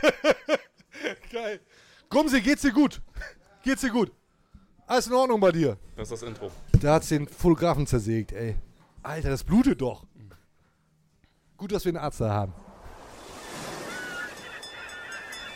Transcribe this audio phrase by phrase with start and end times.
[1.32, 1.60] Geil.
[2.08, 3.00] Gumsi, geht's dir gut?
[3.62, 4.12] Geht's dir gut?
[4.86, 5.76] Alles in Ordnung bei dir?
[5.96, 6.50] Das ist das Intro.
[6.80, 8.56] Da hat's den Fotografen zersägt, ey.
[9.02, 10.04] Alter, das blutet doch.
[11.56, 12.52] Gut, dass wir einen Arzt da haben.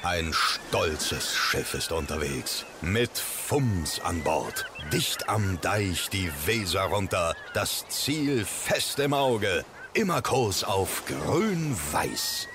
[0.04, 2.66] Ein stolzes Schiff ist unterwegs.
[2.82, 4.66] Mit Fums an Bord.
[4.92, 7.34] Dicht am Deich die Weser runter.
[7.54, 9.64] Das Ziel fest im Auge.
[9.95, 12.48] Immer Kurs auf grün-weiß.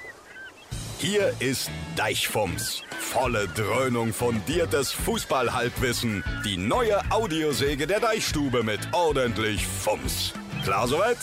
[1.01, 2.83] Hier ist Deichfums.
[2.99, 6.25] Volle Dröhnung fundiertes Fußballhalbwissen.
[6.43, 10.33] Die neue Audiosäge der Deichstube mit ordentlich Fums.
[10.65, 11.17] Klar soweit?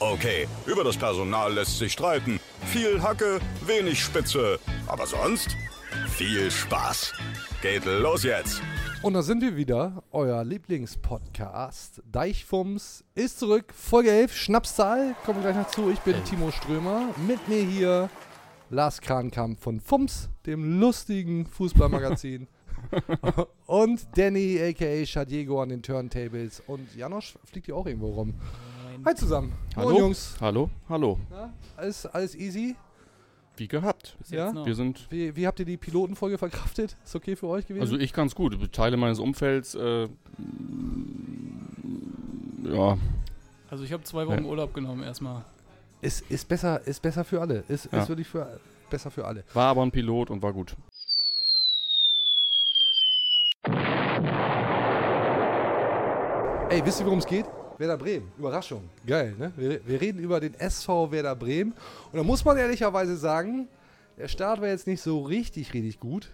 [0.00, 2.40] Okay, über das Personal lässt sich streiten.
[2.66, 4.58] Viel Hacke, wenig Spitze.
[4.88, 5.56] Aber sonst
[6.08, 7.12] viel Spaß.
[7.62, 8.60] Geht los jetzt.
[9.00, 12.02] Und da sind wir wieder, euer Lieblingspodcast.
[12.04, 15.88] Deichfums ist zurück, Folge 11, Schnapszahl, kommen wir gleich noch zu.
[15.88, 18.10] Ich bin Timo Strömer, mit mir hier
[18.70, 22.46] Lars Krankamp von Fums, dem lustigen Fußballmagazin.
[23.66, 26.62] und Danny, aka Shadiego an den Turntables.
[26.68, 28.34] Und Janosch fliegt hier auch irgendwo rum.
[29.04, 29.52] Hi zusammen.
[29.74, 30.36] Hallo, Moin, Jungs.
[30.40, 31.18] Hallo, hallo.
[31.30, 32.76] Na, alles, alles easy?
[33.56, 34.16] Wie gehabt.
[34.28, 34.64] Ja?
[34.64, 36.96] Wir sind, Wie, wie habt ihr die Pilotenfolge verkraftet?
[37.04, 37.82] Ist okay für euch gewesen?
[37.82, 38.72] also ich ganz gut.
[38.72, 40.08] Teile meines Umfelds, äh,
[42.62, 42.98] ja,
[43.68, 44.48] Also ich habe zwei Wochen Ja.
[44.48, 45.44] Urlaub genommen erstmal.
[46.02, 47.64] Ist, ist, besser, ist besser für alle.
[47.68, 48.02] Ist, Ja.
[48.02, 49.44] ist wirklich für, besser für alle.
[49.54, 50.74] war aber ein Pilot und war gut.
[56.70, 57.46] Ey, wisst ihr, worum es geht?
[57.78, 58.30] Werder Bremen.
[58.38, 58.88] Überraschung.
[59.04, 59.52] Geil, ne?
[59.56, 61.72] Wir, wir reden über den SV Werder Bremen.
[62.12, 63.66] Und da muss man ehrlicherweise sagen,
[64.16, 66.28] der Start war jetzt nicht so richtig, richtig gut.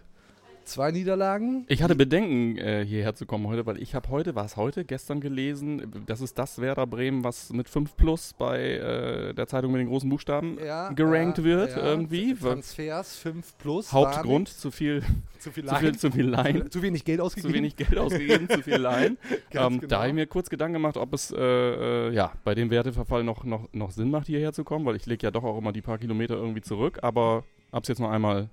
[0.66, 1.64] Zwei Niederlagen.
[1.68, 4.84] Ich hatte Bedenken, äh, hierher zu kommen heute, weil ich habe heute, war es heute,
[4.84, 9.70] gestern gelesen, das ist das Werder Bremen, was mit 5 Plus bei äh, der Zeitung
[9.70, 11.84] mit den großen Buchstaben Ja, gerankt ja, wird ja.
[11.84, 12.34] irgendwie.
[12.34, 13.92] Transfers 5 plus.
[13.92, 15.04] Hauptgrund, zu viel.
[15.38, 16.68] Zu viel, zu viel, zu viel Laien.
[16.68, 17.52] Zu wenig Geld ausgegeben.
[17.52, 18.82] zu wenig Geld ausgegeben, zu viel.
[18.82, 19.16] Ganz
[19.52, 19.86] ähm, genau.
[19.86, 23.22] Da habe ich mir kurz Gedanken gemacht, ob es äh, äh, ja, bei dem Werteverfall
[23.22, 25.72] noch, noch, noch Sinn macht, hierher zu kommen, weil ich lege ja doch auch immer
[25.72, 28.48] die paar Kilometer irgendwie zurück, aber hab's jetzt noch einmal.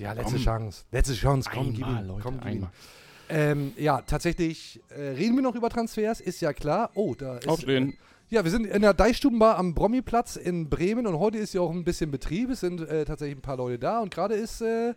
[0.00, 0.42] Ja, letzte Komm.
[0.42, 0.84] Chance.
[0.90, 1.50] Letzte Chance.
[1.52, 2.08] Komm, gib einmal, ihm.
[2.08, 2.50] Leute, Komm, gib ihm.
[2.50, 2.70] einmal.
[3.28, 6.90] Ähm, ja, tatsächlich äh, reden wir noch über Transfers, ist ja klar.
[6.94, 7.48] Oh, da ist.
[7.48, 7.96] Aufstehen.
[8.28, 11.70] Ja, wir sind in der Deichstubenbar am Brommiplatz in Bremen und heute ist ja auch
[11.72, 12.50] ein bisschen Betrieb.
[12.50, 14.94] Es sind äh, tatsächlich ein paar Leute da und gerade ist äh,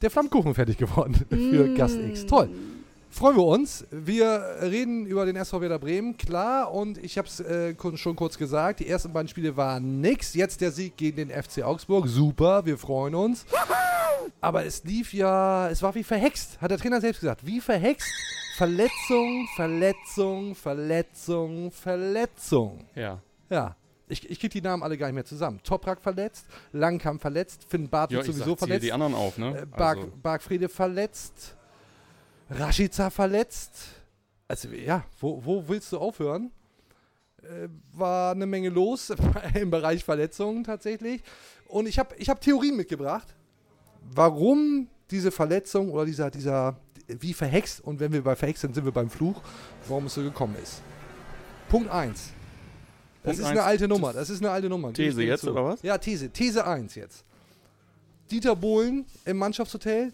[0.00, 2.26] der Flammkuchen fertig geworden für Gast X.
[2.26, 2.50] Toll.
[3.10, 3.86] Freuen wir uns.
[3.90, 6.72] Wir reden über den SV Werder Bremen, klar.
[6.72, 10.34] Und ich habe es äh, schon kurz gesagt, die ersten beiden Spiele waren nix.
[10.34, 12.06] Jetzt der Sieg gegen den FC Augsburg.
[12.06, 13.46] Super, wir freuen uns.
[14.40, 17.44] Aber es lief ja, es war wie verhext, hat der Trainer selbst gesagt.
[17.44, 18.08] Wie verhext.
[18.56, 22.84] Verletzung, Verletzung, Verletzung, Verletzung.
[22.94, 23.20] Ja.
[23.50, 23.76] Ja.
[24.08, 25.60] Ich, ich kriege die Namen alle gar nicht mehr zusammen.
[25.62, 28.84] Toprak verletzt, Langkamp verletzt, Finn ich sowieso verletzt.
[28.84, 29.60] die anderen auf, ne?
[29.60, 31.57] Äh, Bark, Also, Barkfriede verletzt.
[32.50, 33.72] Rashica verletzt.
[34.46, 36.50] Also ja, wo, wo willst du aufhören?
[37.42, 39.12] Äh, war eine Menge los
[39.54, 41.22] im Bereich Verletzungen tatsächlich.
[41.66, 43.34] Und ich habe ich hab Theorien mitgebracht,
[44.14, 46.76] warum diese Verletzung oder dieser, dieser,
[47.06, 49.40] wie verhext, und wenn wir bei verhext sind, sind wir beim Fluch,
[49.86, 50.82] warum es so gekommen ist.
[51.68, 52.32] Punkt 1.
[53.22, 54.12] Das Punkt ist eine alte Nummer.
[54.12, 54.92] Das ist eine alte Nummer.
[54.92, 55.50] These jetzt, zu.
[55.50, 55.82] oder was?
[55.82, 56.30] Ja, These.
[56.30, 57.24] These 1 jetzt.
[58.30, 60.12] Dieter Bohlen im Mannschaftshotel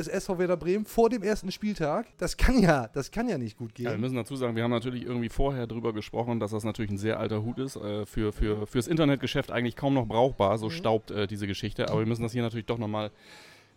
[0.00, 2.06] des SV Werder Bremen vor dem ersten Spieltag.
[2.18, 4.00] Das kann ja, das kann ja nicht gut ja, wir gehen.
[4.00, 7.20] müssen dazu sagen, wir haben natürlich irgendwie vorher drüber gesprochen, dass das natürlich ein sehr
[7.20, 7.76] alter Hut ist.
[7.76, 10.58] Äh, für, für, fürs Internetgeschäft eigentlich kaum noch brauchbar, Mhm.
[10.58, 11.88] so staubt äh, diese Geschichte.
[11.90, 13.10] Aber wir müssen das hier natürlich doch nochmal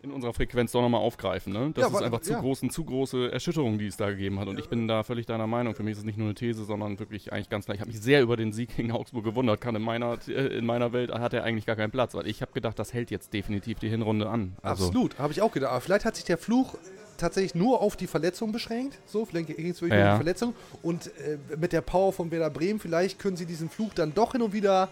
[0.04, 1.54] in unserer Frequenz doch nochmal aufgreifen.
[1.54, 1.72] Ne?
[1.74, 2.40] Das Ja, ist einfach zu ja.
[2.42, 4.48] groß, eine zu große Erschütterung, die es da gegeben hat.
[4.50, 5.76] Und ich bin da völlig deiner Meinung.
[5.76, 7.76] Für mich ist es nicht nur eine These, sondern wirklich eigentlich ganz klar.
[7.76, 9.62] Ich habe mich sehr über den Sieg gegen Augsburg gewundert.
[9.62, 12.42] Kann in meiner, äh, in meiner Welt hat er eigentlich gar keinen Platz, weil ich
[12.42, 14.58] habe gedacht, das hält jetzt definitiv die Hinrunde an.
[14.62, 15.72] Also, Absolut, habe ich auch gedacht.
[15.72, 16.76] Aber vielleicht hat sich der Fluch
[17.18, 18.98] tatsächlich nur auf die Verletzung beschränkt.
[19.06, 20.12] So, vielleicht ging es wirklich nur um Ja.
[20.14, 20.54] die Verletzung.
[20.82, 24.34] Und äh, mit der Power von Werder Bremen, vielleicht können sie diesen Fluch dann doch
[24.34, 24.90] hin und wieder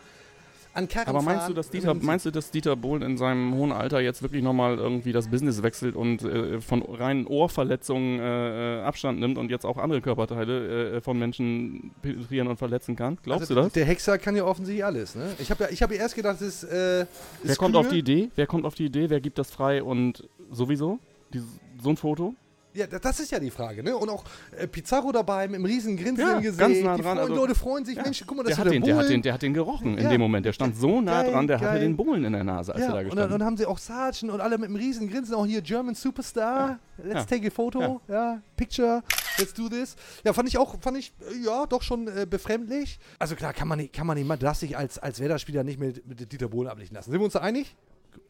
[0.73, 1.51] an Karren Aber meinst fahren.
[1.51, 4.77] du, dass Dieter, meinst du, dass Dieter Bohlen in seinem hohen Alter jetzt wirklich nochmal
[4.77, 9.65] irgendwie das Business wechselt und äh, von reinen Ohrverletzungen äh, äh, Abstand nimmt und jetzt
[9.65, 13.17] auch andere Körperteile äh, von Menschen penetrieren und verletzen kann?
[13.21, 13.73] Glaubst also, du das?
[13.73, 15.15] Der Hexer kann ja offensichtlich alles.
[15.15, 15.33] Ne?
[15.39, 16.63] Ich habe ja, ich hab ja erst gedacht, es ist.
[16.63, 17.05] Äh,
[17.43, 17.81] Wer ist kommt kühl.
[17.81, 18.29] auf die Idee?
[18.35, 19.09] Wer kommt auf die Idee?
[19.09, 20.99] Wer gibt das frei und sowieso?
[21.33, 21.47] Dieses,
[21.81, 22.35] so ein Foto?
[22.73, 23.95] Ja, da- das ist ja die Frage, ne?
[23.95, 24.23] Und auch
[24.57, 26.59] äh, Pizarro dabei mit einem riesen Grinsen Ja, im Gesicht.
[26.59, 28.03] ganz nah die dran, freuen, also- Leute freuen sich, Ja.
[28.03, 29.53] Mensch, guck mal, das Der ist hat, der den, der, hat den, der hat den
[29.53, 30.09] gerochen in Ja.
[30.09, 30.45] dem Moment.
[30.45, 31.79] Der stand so nah Geil, dran, der hatte geil.
[31.81, 33.57] den Bohlen in der Nase, als ja, er da und dann, gestanden und dann haben
[33.57, 36.79] sie auch Sargent und alle mit einem riesen Grinsen, auch hier German Superstar.
[37.03, 38.41] Let's take a photo, ja.
[38.55, 39.01] Picture,
[39.39, 39.95] let's do this.
[40.23, 42.99] Ja, fand ich auch, fand ich, äh, ja, doch schon äh, befremdlich.
[43.19, 45.79] Also klar, kann man nicht, kann man nicht, man darf sich als, als Werder-Spieler nicht
[45.79, 47.11] mit, mit Dieter Bohlen ablichten lassen.
[47.11, 47.75] Sind wir uns da einig?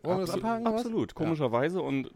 [0.03, 0.67] Wollen wir das abhaken?
[0.67, 1.13] absolut.
[1.15, 2.11] Komischerweise und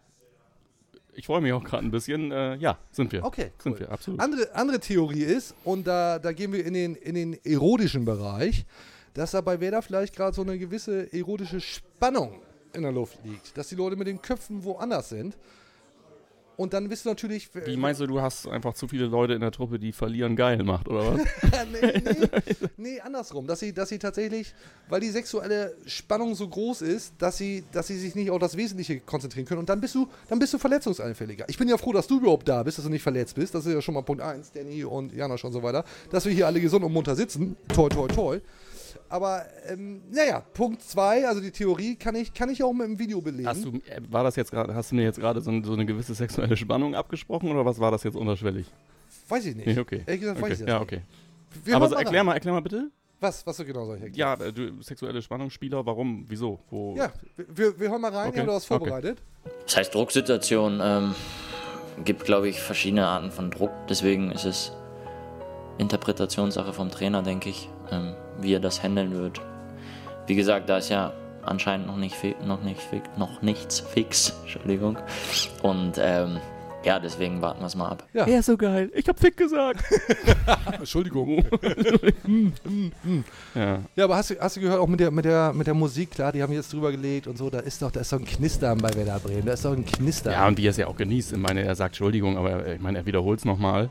[1.16, 2.32] ich freue mich auch gerade ein bisschen.
[2.32, 3.24] Äh, ja, sind wir.
[3.24, 3.80] Okay, Sind cool.
[3.80, 4.20] wir, absolut.
[4.20, 8.66] Andere, andere Theorie ist, und da, da gehen wir in den, in den erotischen Bereich,
[9.14, 12.42] dass da bei Werder vielleicht gerade so eine gewisse erotische Spannung
[12.74, 13.58] in der Luft liegt.
[13.58, 15.38] Dass die Leute mit den Köpfen woanders sind.
[16.58, 17.50] Und dann bist du natürlich.
[17.54, 20.64] Wie meinst du, du hast einfach zu viele Leute in der Truppe, die verlieren geil
[20.64, 21.22] macht, oder was?
[21.72, 23.48] nee, nee, nee, andersrum.
[23.48, 24.54] Dass sie, dass sie tatsächlich,
[24.90, 28.58] weil die sexuelle Spannung so groß ist, dass sie, dass sie sich nicht auf das
[28.58, 29.60] Wesentliche konzentrieren können.
[29.60, 31.46] Und dann bist du, dann bist du verletzungsanfälliger.
[31.48, 33.54] Ich bin ja froh, dass du überhaupt da bist, dass du nicht verletzt bist.
[33.54, 35.84] Das ist ja schon mal Punkt 1, Danny und Janosch und so weiter.
[36.12, 37.56] Dass wir hier alle gesund und munter sitzen.
[37.74, 38.40] Toi, toi, toi.
[39.10, 43.00] Aber, ähm, naja, Punkt 2, also die Theorie kann ich, kann ich auch mit dem
[43.00, 43.48] Video belegen.
[43.48, 45.86] Hast du, äh, war das jetzt gerade, hast du mir jetzt gerade so, so eine
[45.86, 48.68] gewisse sexuelle Spannung abgesprochen oder was war das jetzt unterschwellig?
[49.28, 49.68] weiß ich nicht.
[49.68, 50.02] Nee, okay.
[50.06, 50.54] Ehrlich gesagt, weiß okay.
[50.54, 50.84] ich das Ja, nicht.
[50.94, 51.02] okay.
[51.64, 52.92] Wir Aber so, erklär mal, erklär mal bitte.
[53.20, 54.40] Was, was du genau soll ich erklären?
[54.40, 56.96] Ja, äh, du, sexuelle Spannungsspieler, warum, wieso, wo?
[56.96, 58.30] Ja, wir, wir hören mal rein.
[58.30, 58.78] Okay, Ja, du hast okay.
[58.80, 59.22] vorbereitet.
[59.66, 61.16] Das heißt, Drucksituation ähm,
[62.04, 63.72] gibt, glaube ich, verschiedene Arten von Druck.
[63.90, 64.72] Deswegen ist es
[65.78, 69.42] Interpretationssache vom Trainer, denke ich, ähm, wie er das handeln wird.
[70.28, 72.16] Wie gesagt, da ist ja anscheinend noch, nicht
[72.46, 72.80] noch, nicht
[73.18, 74.34] noch nichts fix.
[74.44, 74.98] Entschuldigung.
[75.62, 76.40] Und ähm,
[76.86, 78.08] ja, deswegen warten wir es mal ab.
[78.14, 78.26] Ja.
[78.26, 78.92] Er ist so geil.
[78.94, 79.84] Ich hab Fick gesagt.
[80.72, 81.44] Entschuldigung.
[83.56, 83.80] ja.
[83.96, 86.12] Ja, aber hast du, hast du gehört, auch mit der, mit, der, mit der Musik,
[86.12, 88.26] klar, die haben jetzt drüber gelegt und so, da ist doch, da ist doch ein
[88.26, 90.34] Knistern bei Werder Bremen, da ist doch ein Knistern.
[90.34, 91.32] ja, und wie er es ja auch genießt.
[91.32, 93.90] Ich meine, er sagt Entschuldigung, aber äh, ich meine, er wiederholt es nochmal.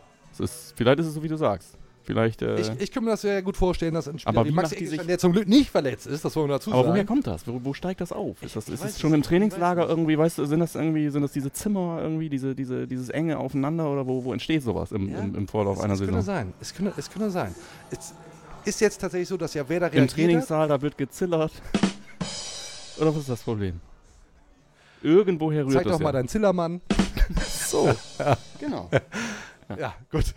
[0.76, 1.76] Vielleicht ist es so, wie du sagst.
[2.04, 4.50] Vielleicht, äh, ich, ich kann mir das sehr gut vorstellen, dass ein Spieler Aber wie
[4.50, 6.92] wie Max Eggestein, der zum Glück nicht verletzt ist, das wollen wir dazu aber sagen.
[6.92, 7.46] woher kommt das?
[7.48, 8.42] Wo, wo steigt das auf?
[8.42, 9.22] Ist das, ist es schon im.
[9.22, 13.08] Trainingslager irgendwie, weißt du, sind das irgendwie, sind das diese Zimmer irgendwie, diese, diese, dieses
[13.08, 16.00] enge aufeinander oder wo, wo entsteht sowas im, Ja, im, im Vorlauf es, einer es
[16.00, 16.34] könnte Saison?
[16.34, 17.54] sein, es könnte, es könnte sein.
[17.90, 18.14] Es
[18.66, 20.16] ist jetzt tatsächlich so, dass ja Werder Im reagiert hat.
[20.16, 21.52] Trainingssaal, da wird gezillert.
[22.98, 23.80] Oder was ist das Problem?
[25.02, 26.12] Irgendwoher rührt Zeig das doch mal ja.
[26.12, 26.80] deinen Zillermann.
[27.46, 27.92] So,
[28.60, 28.90] genau.
[29.78, 30.34] Ja, gut.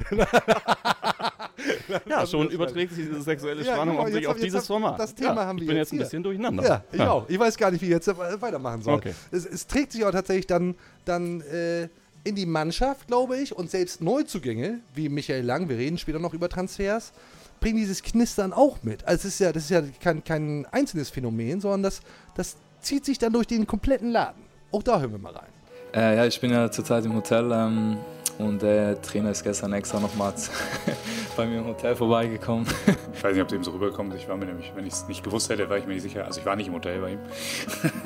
[2.10, 5.00] Ja, schon überträgt sich diese sexuelle Ja, Spannung genau, auf, jetzt dieses Format.
[5.00, 6.64] das Thema ja, haben ich wir bin jetzt ein bisschen durcheinander.
[6.64, 7.30] Ja, ich auch.
[7.30, 8.96] Ich weiß gar nicht, wie ich jetzt äh, weitermachen soll.
[8.96, 9.14] Okay.
[9.32, 10.76] Es, es trägt sich auch tatsächlich dann,
[11.06, 11.90] dann äh,
[12.24, 16.34] in die Mannschaft, glaube ich, und selbst Neuzugänge, wie Michael Lang, wir reden später noch
[16.34, 17.14] über Transfers,
[17.60, 19.06] bringen dieses Knistern auch mit.
[19.08, 22.02] Also es ist ja, das ist ja kein, kein einzelnes Phänomen, sondern das,
[22.36, 24.44] das zieht sich dann durch den kompletten Laden.
[24.72, 25.57] Auch da hören wir mal rein.
[25.98, 27.98] Äh, ja, ich bin ja zurzeit im Hotel ähm,
[28.38, 30.52] und der Trainer ist gestern extra nochmals
[31.36, 32.68] bei mir im Hotel vorbeigekommen.
[33.16, 34.14] Ich weiß nicht, ob dem so rüberkommt.
[34.14, 36.26] Ich war mir nämlich, wenn ich es nicht gewusst hätte, war ich mir nicht sicher.
[36.26, 37.20] Also ich war nicht im Hotel bei ihm.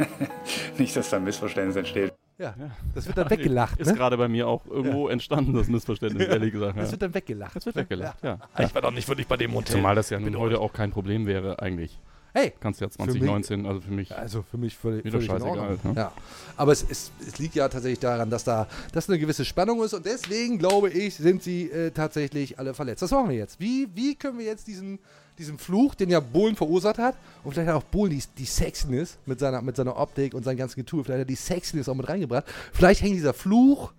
[0.77, 2.13] nicht, dass da ein Missverständnis entsteht.
[2.37, 2.55] Ja,
[2.95, 3.93] das wird dann weggelacht, Ist ne?
[3.93, 6.77] gerade bei mir auch irgendwo entstanden, das Missverständnis, ehrlich gesagt.
[6.77, 6.83] Ja.
[6.83, 7.57] Das wird dann weggelacht.
[7.57, 8.39] Das wird weggelacht, ja.
[8.57, 9.75] Ich war doch nicht wirklich bei dem Hotel.
[9.75, 11.99] Zumal das ja nun heute auch kein Problem wäre, eigentlich.
[12.33, 14.15] Hey, Kannst ja mich- 2019, also für mich.
[14.15, 15.93] Also für mich völlig, völlig scheißegal, ne?
[15.95, 16.11] Ja.
[16.55, 19.93] Aber es, es, es liegt ja tatsächlich daran, dass da dass eine gewisse Spannung ist
[19.93, 23.01] und deswegen glaube ich, sind sie äh, tatsächlich alle verletzt.
[23.01, 23.59] Was machen wir jetzt?
[23.59, 24.99] Wie, wie können wir jetzt diesen,
[25.37, 29.17] diesen Fluch, den ja Bohlen verursacht hat, und vielleicht hat auch Bohlen die, die Sexiness
[29.25, 31.95] mit seiner, mit seiner Optik und seinem ganzen Getue, vielleicht hat er die Sexiness auch
[31.95, 32.45] mit reingebracht.
[32.71, 33.91] Vielleicht hängt dieser Fluch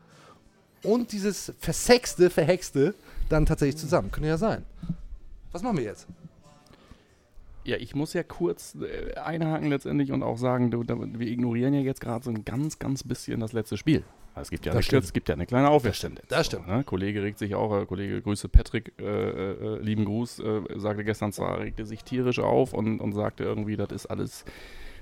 [0.83, 2.95] und dieses Versexte, Verhexte
[3.29, 4.11] dann tatsächlich zusammen.
[4.11, 4.65] Könnte ja sein.
[5.53, 6.07] Was machen wir jetzt?
[7.65, 12.01] Ja, ich muss ja kurz äh, einhaken letztendlich und auch sagen, wir ignorieren ja jetzt
[12.01, 14.03] gerade so ein ganz, ganz bisschen das letzte Spiel.
[14.35, 15.05] Es gibt ja, Das eine, stimmt.
[15.05, 16.27] es gibt ja eine kleine Aufwärtstendenz.
[16.29, 16.67] Das stimmt.
[16.67, 16.85] Ne?
[16.85, 21.33] Kollege regt sich auch, äh, Kollege Grüße Patrick, äh, äh, lieben Gruß, äh, sagte gestern
[21.33, 24.45] zwar, regte sich tierisch auf und, und sagte irgendwie, das ist alles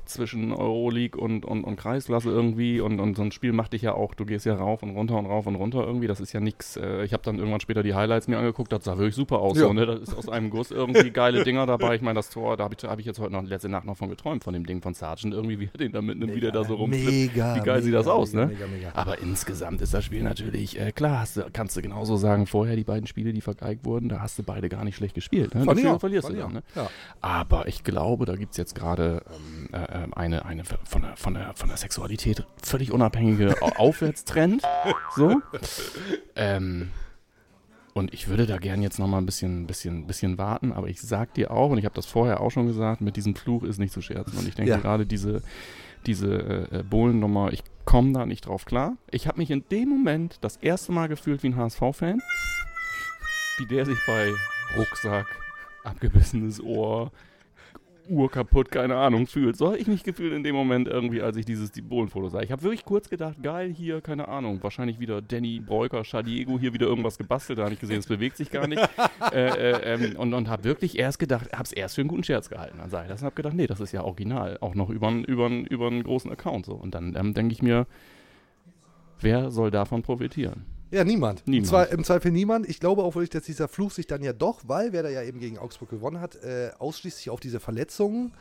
[0.06, 3.94] zwischen Euroleague und, und, und Kreisklasse irgendwie und, und so ein Spiel macht dich ja
[3.94, 6.40] auch, du gehst ja rauf und runter und rauf und runter irgendwie, das ist ja
[6.40, 6.76] nix.
[6.76, 9.56] Äh, ich habe dann irgendwann später die Highlights mir angeguckt, das sah wirklich super aus.
[9.56, 9.64] Ja.
[9.64, 9.86] So, ne?
[9.86, 11.94] Das ist aus einem Guss irgendwie geile Dinger dabei.
[11.94, 13.96] Ich meine, das Tor, da habe ich, hab ich jetzt heute noch letzte Nacht noch
[13.96, 16.52] von geträumt, von dem Ding von Sargent irgendwie, wie er den da mitnimmt, wie der
[16.52, 17.10] da so rumflippt.
[17.10, 17.56] Mega.
[17.56, 18.52] Wie geil sieht mega, das aus, mega, ne?
[18.52, 18.90] Mega, mega.
[18.94, 22.84] Aber insgesamt ist das Spiel natürlich, äh, klar, hast kannst du genauso sagen, vorher die
[22.84, 25.54] beiden Spiele, die vergeigt wurden, da hast du beide gar nicht schlecht gespielt.
[25.54, 25.66] Ne?
[25.66, 26.52] Auch, verlierst du dann.
[26.52, 26.62] Ne?
[26.74, 26.90] Ja.
[27.20, 31.16] Aber ich glaube, da gibt es jetzt gerade ähm, äh, äh, eine, eine von, der,
[31.16, 34.62] von, der, von der Sexualität völlig unabhängige Au- Aufwärtstrend.
[35.16, 35.40] So.
[36.36, 36.90] Ähm,
[37.94, 41.00] und ich würde da gern jetzt noch mal ein bisschen, bisschen, bisschen warten, aber ich
[41.00, 43.78] sag dir auch, und ich habe das vorher auch schon gesagt, mit diesem Fluch ist
[43.78, 44.38] nicht zu scherzen.
[44.38, 44.78] Und ich denke Ja.
[44.78, 45.42] gerade diese,
[46.06, 48.96] diese äh, äh, Bohlennummer, ich komme da nicht drauf klar.
[49.10, 52.20] Ich habe mich in dem Moment das erste Mal gefühlt wie ein HSV-Fan,
[53.58, 54.32] wie der sich bei
[54.76, 55.26] Rucksack,
[55.84, 57.10] abgebissenes Ohr,
[58.10, 59.56] Uhr kaputt, keine Ahnung, fühlt.
[59.56, 62.40] So habe ich mich gefühlt in dem Moment irgendwie, als ich dieses die Bohlen-Foto sah.
[62.42, 66.74] Ich habe wirklich kurz gedacht, geil, hier, keine Ahnung, wahrscheinlich wieder Danny Breuker, Shadiego, hier
[66.74, 68.82] wieder irgendwas gebastelt, da habe ich gesehen, es bewegt sich gar nicht.
[69.32, 72.24] äh, äh, ähm, und und habe wirklich erst gedacht, habe es erst für einen guten
[72.24, 72.78] Scherz gehalten.
[72.78, 75.08] Dann sage ich das und habe gedacht, nee, das ist ja original, auch noch über
[75.08, 76.74] einen über über einen großen Account so.
[76.74, 77.86] Und dann ähm, denke ich mir,
[79.20, 80.64] wer soll davon profitieren?
[80.90, 81.46] Ja, niemand.
[81.46, 81.68] Niemand.
[81.68, 82.68] Zwar im Zweifel niemand.
[82.68, 85.22] Ich glaube auch wirklich, dass dieser Fluch sich dann ja doch, weil wer da ja
[85.22, 88.32] eben gegen Augsburg gewonnen hat, äh, ausschließlich auf diese Verletzungen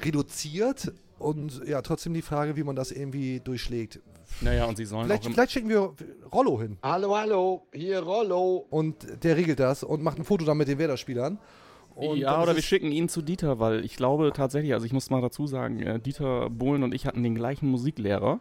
[0.00, 0.92] reduziert.
[1.18, 4.00] Und ja, trotzdem die Frage, wie man das irgendwie durchschlägt.
[4.40, 5.94] Naja, und sie sollen Vielleicht, vielleicht schicken wir
[6.32, 6.78] Rollo hin.
[6.82, 8.66] Hallo, hallo, hier Rollo.
[8.70, 11.38] Und der regelt das und macht ein Foto dann mit den Werder-Spielern.
[11.94, 15.10] Und ja, oder wir schicken ihn zu Dieter, weil ich glaube tatsächlich, also ich muss
[15.10, 18.40] mal dazu sagen, äh, Dieter Bohlen und ich hatten den gleichen Musiklehrer.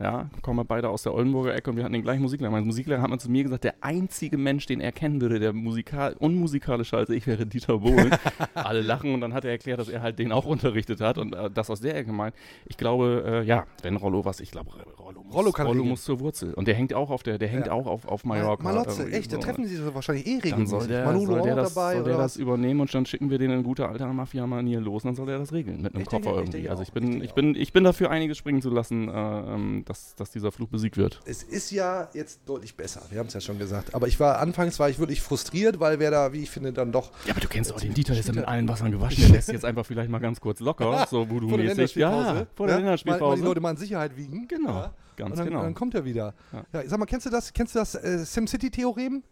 [0.00, 2.52] Ja, kommen wir beide aus der Oldenburger Ecke und wir hatten den gleichen Musiklehrer.
[2.52, 5.52] Mein Musiklehrer hat mal zu mir gesagt, der einzige Mensch, den er kennen würde, der
[5.52, 8.14] musikal unmusikalisch als ich wäre, Dieter Bohlen.
[8.54, 11.34] Alle lachen und dann hat er erklärt, dass er halt den auch unterrichtet hat und
[11.34, 12.36] äh, das aus der Ecke meint.
[12.66, 14.70] Ich glaube, äh, ja, wenn Rollo was, ich glaube,
[15.08, 15.88] Rollo muss, Rollo kann regeln.
[15.88, 16.52] muss zur Wurzel.
[16.54, 17.72] Und der hängt auch auf der, der hängt Ja.
[17.72, 18.62] auch auf, auf Mallorca.
[18.62, 20.68] Malotze, irgendwie echt, da treffen sie sich wahrscheinlich eh Dann regelmäßig.
[20.70, 23.38] soll der, Manolo soll der, das, dabei soll der das übernehmen und dann schicken wir
[23.38, 26.08] den in guter alter Mafia-Manier los und dann soll der das regeln mit einem Ich
[26.08, 26.52] denke- Koffer ich irgendwie.
[26.58, 29.08] denke Also ich ich bin, denke ich bin, ich bin dafür einiges springen zu lassen,
[29.08, 31.20] äh, ähm, dass, dass dieser Fluch besiegt wird.
[31.24, 33.94] Es ist ja jetzt deutlich besser, wir haben es ja schon gesagt.
[33.94, 36.92] Aber ich war anfangs war ich wirklich frustriert, weil wer da, wie ich finde, dann
[36.92, 39.22] doch Ja, aber du kennst auch den Dieter, der ist ja mit allen Wassern gewaschen.
[39.24, 41.66] Der lässt jetzt einfach vielleicht mal ganz kurz locker, so voodoo-mäßig.
[41.68, 42.26] Länderspielpause.
[42.40, 43.44] Ja, vor der ja, Mal, mal die Länderspielpause.
[43.44, 44.46] Leute mal in Sicherheit wiegen.
[44.48, 44.94] Genau, Ja.
[45.18, 45.62] Ganz und dann, genau.
[45.62, 46.34] dann kommt er wieder.
[46.52, 46.64] Ja.
[46.72, 46.88] Ja.
[46.88, 49.22] sag mal, kennst du das, kennst du das äh, SimCity-Theorem?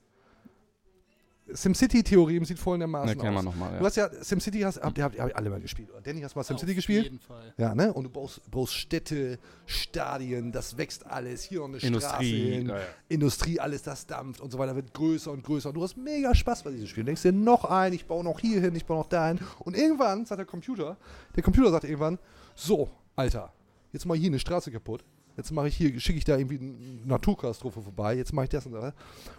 [1.49, 3.45] SimCity-Theorem sieht folgendermaßen Ne, aus.
[3.45, 3.71] nochmal.
[3.71, 3.85] Du Ja.
[3.85, 5.89] hast ja SimCity, hast, habt ihr habt ihr alle mal gespielt.
[5.93, 6.01] Oder?
[6.01, 7.05] Danny, hast du mal SimCity Auf gespielt?
[7.05, 7.55] jeden Fall.
[7.57, 7.93] Ja, ne?
[7.93, 11.43] Und du baust, baust Städte, Stadien, das wächst alles.
[11.45, 12.69] Hier noch eine Straße Industrie, hin.
[12.69, 12.85] ja, ja.
[13.09, 15.69] Industrie, alles das dampft und so weiter, wird größer und größer.
[15.69, 17.05] Und du hast mega Spaß bei diesem Spiel.
[17.05, 19.39] Du denkst dir noch ein, ich baue noch hier hin, ich baue noch da hin.
[19.61, 20.97] Und irgendwann sagt der Computer,
[21.37, 22.19] der Computer sagt irgendwann,
[22.57, 23.53] so, Alter,
[23.93, 25.05] jetzt ich hier eine Straße kaputt.
[25.37, 26.75] Jetzt mache ich hier, schicke ich da irgendwie eine
[27.07, 28.95] Naturkatastrophe vorbei, jetzt mache ich das und das.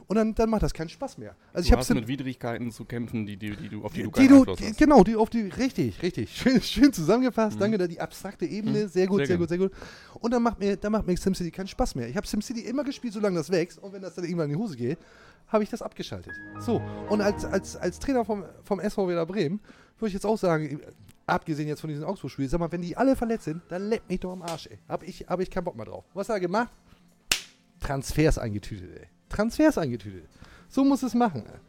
[0.07, 1.35] Und dann, dann macht das keinen Spaß mehr.
[1.53, 4.03] Also ich Du habe hast mit Widrigkeiten zu kämpfen, die, die, die du, auf die
[4.03, 4.77] du die keinen du, Einfluss die, hast.
[4.77, 6.35] genau, die auf die, richtig, richtig.
[6.35, 7.59] Schön, schön zusammengefasst.
[7.59, 8.87] Danke, da die abstrakte Ebene.
[8.87, 9.19] Sehr gut, Mhm.
[9.21, 9.71] Sehr sehr, gut, sehr gut.
[10.19, 12.07] Und dann macht mir, dann macht mir SimCity keinen Spaß mehr.
[12.07, 13.79] Ich habe SimCity immer gespielt, solange das wächst.
[13.79, 14.99] Und wenn das dann irgendwann in die Hose geht,
[15.47, 16.33] habe ich das abgeschaltet.
[16.59, 16.81] So.
[17.09, 19.59] Und als, als, als Trainer vom, vom SV Werder Bremen
[19.97, 20.79] würde ich jetzt auch sagen,
[21.27, 24.21] abgesehen jetzt von diesen Augsburg-Spielen, sag mal, wenn die alle verletzt sind, dann leck mich
[24.21, 24.79] doch am Arsch, ey.
[24.87, 26.05] Habe ich, hab ich keinen Bock mehr drauf.
[26.13, 26.71] Was hat er gemacht?
[27.79, 29.07] Transfers eingetütet, ey.
[29.29, 30.23] Transfers eingetütet.
[30.69, 31.59] So muss es machen, ey.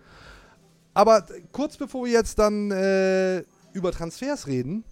[0.94, 4.84] Aber kurz bevor wir jetzt dann äh, über Transfers reden,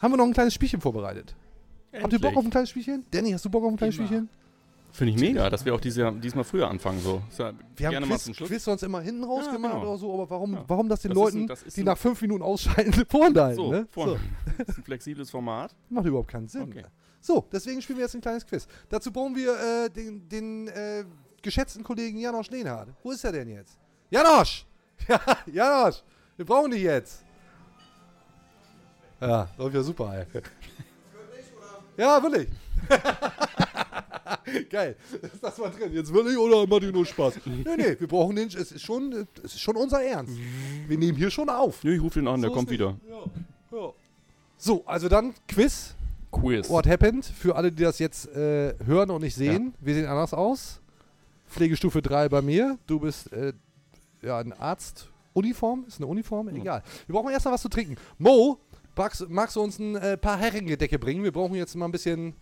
[0.00, 1.34] haben wir noch ein kleines Spielchen vorbereitet.
[2.00, 3.04] Habt ihr Bock auf ein kleines Spielchen?
[3.10, 4.06] Danny, hast du Bock auf ein kleines Immer.
[4.06, 4.28] Spielchen?
[4.92, 7.00] Finde ich mega, dass wir auch dieses Jahr, diesmal früher anfangen.
[7.00, 7.22] So.
[7.38, 8.30] Ja Wir haben Quiz.
[8.36, 9.86] Quiz sonst immer hinten rausgemacht genau.
[9.88, 10.64] oder so, aber warum, Ja.
[10.68, 13.56] warum das den Das Leuten, ein- das die nach fünf Minuten ausschalten, vorenthalten?
[13.56, 13.86] So, ne?
[13.90, 14.12] vorne.
[14.12, 14.18] so,
[14.58, 15.74] Das ist ein flexibles Format.
[15.88, 16.64] macht überhaupt keinen Sinn.
[16.64, 16.84] Okay.
[17.20, 18.66] So, deswegen spielen wir jetzt ein kleines Quiz.
[18.90, 19.54] Dazu brauchen wir
[19.86, 21.04] äh, den, den äh,
[21.40, 22.88] geschätzten Kollegen Janosch Lehnhardt.
[23.02, 23.78] Wo ist er denn jetzt?
[24.10, 24.66] Janosch!
[25.08, 26.02] Ja, Janosch!
[26.36, 27.24] Wir brauchen dich jetzt!
[29.20, 30.42] Ja, läuft ja super, ey.
[31.96, 32.48] Ja, wirklich.
[34.70, 34.96] Geil.
[35.20, 35.92] Ist das mal drin?
[35.92, 37.34] Jetzt will ich oder macht ihr nur Spaß?
[37.44, 38.48] nee, nee, wir brauchen den.
[38.48, 40.34] Es ist schon, es ist schon unser Ernst.
[40.86, 41.82] Wir nehmen hier schon auf.
[41.84, 42.96] Nee, ich rufe den an, der So kommt ist wieder.
[43.08, 43.78] Ja.
[43.78, 43.92] Ja.
[44.56, 45.94] So, also dann Quiz.
[46.30, 46.70] Quiz.
[46.70, 47.24] What happened?
[47.26, 49.74] Für alle, die das jetzt äh, hören und nicht sehen.
[49.80, 50.80] Wir sehen anders aus.
[51.46, 52.78] Pflegestufe 3 bei mir.
[52.86, 53.52] Du bist äh,
[54.22, 55.08] ja ein Arzt.
[55.34, 55.84] Uniform?
[55.86, 56.48] Ist eine Uniform?
[56.48, 56.82] Egal.
[57.06, 57.96] Wir brauchen erst mal was zu trinken.
[58.18, 58.58] Mo,
[58.94, 61.24] magst, magst du uns ein äh, paar Herringedecke bringen?
[61.24, 62.34] Wir brauchen jetzt mal ein bisschen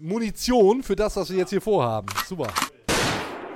[0.00, 2.08] Munition für das, was wir jetzt hier vorhaben.
[2.26, 2.52] Super.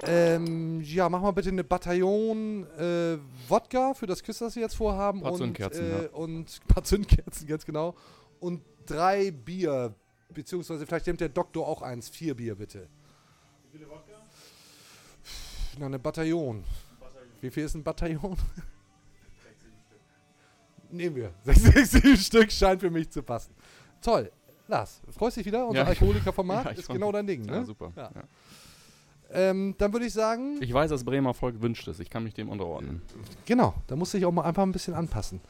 [0.06, 3.16] Ähm, ja, mach mal bitte eine Bataillon äh,
[3.48, 5.22] Wodka für das Quiz, das wir jetzt vorhaben.
[5.22, 6.08] Paar und, Zündkerzen, äh, ja.
[6.10, 7.94] und ein paar Zündkerzen, ganz genau.
[8.40, 9.94] Und drei Bier.
[10.32, 12.08] Beziehungsweise vielleicht nimmt der Doktor auch eins.
[12.08, 12.88] Vier Bier, bitte.
[13.62, 14.20] Wie viele Wodka?
[15.78, 16.64] Na, eine Bataillon.
[17.40, 18.36] Wie viel ist ein Bataillon?
[20.90, 21.32] Nehmen wir.
[21.44, 23.54] Sechs, sechs, sieben Stück scheint für mich zu passen.
[24.00, 24.30] Toll.
[24.68, 25.66] Lars, freust dich wieder?
[25.66, 27.52] Unser Ja, Alkoholikerformat Ja, ist genau dein Ding, ne?
[27.56, 27.92] Ja, super.
[27.97, 28.11] Ja.
[28.14, 28.23] Ja.
[29.30, 31.99] Ähm, dann würde ich sagen, Ich weiß, dass Bremer Volk wünscht es.
[31.99, 33.02] Ich kann mich dem unterordnen.
[33.47, 35.40] genau, da musste ich auch mal einfach ein bisschen anpassen.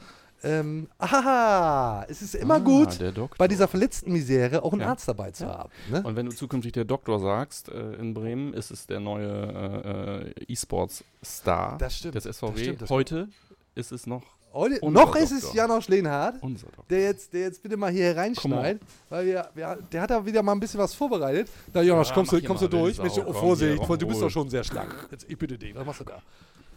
[0.43, 2.99] Ähm, aha, es ist immer Ah, gut,
[3.39, 4.89] bei dieser verletzten Misere auch einen Ja.
[4.89, 5.59] Arzt dabei zu Ja.
[5.59, 5.71] haben.
[5.91, 6.03] Ne?
[6.03, 10.29] Und wenn du zukünftig der Doktor sagst, äh, in Bremen ist es der neue äh,
[10.29, 12.53] äh, E-Sports-Star Das stimmt, des SVW.
[12.53, 13.29] das stimmt, das Heute
[13.75, 14.23] ist es noch
[14.55, 15.57] Heute, noch ist es Doktor.
[15.57, 16.85] Janosch Lehnhardt, Doktor.
[16.89, 20.45] der jetzt, der jetzt bitte mal hier reinschneidet, weil wir, wir, der hat da wieder
[20.45, 21.49] mal ein bisschen was vorbereitet.
[21.73, 22.99] Na Janosch, Ja, kommst du, kommst du durch?
[22.99, 24.95] Mensch, oh, Vorsicht, du bist doch schon sehr schlank.
[25.11, 26.23] Jetzt, ich bitte dich, was machst du da?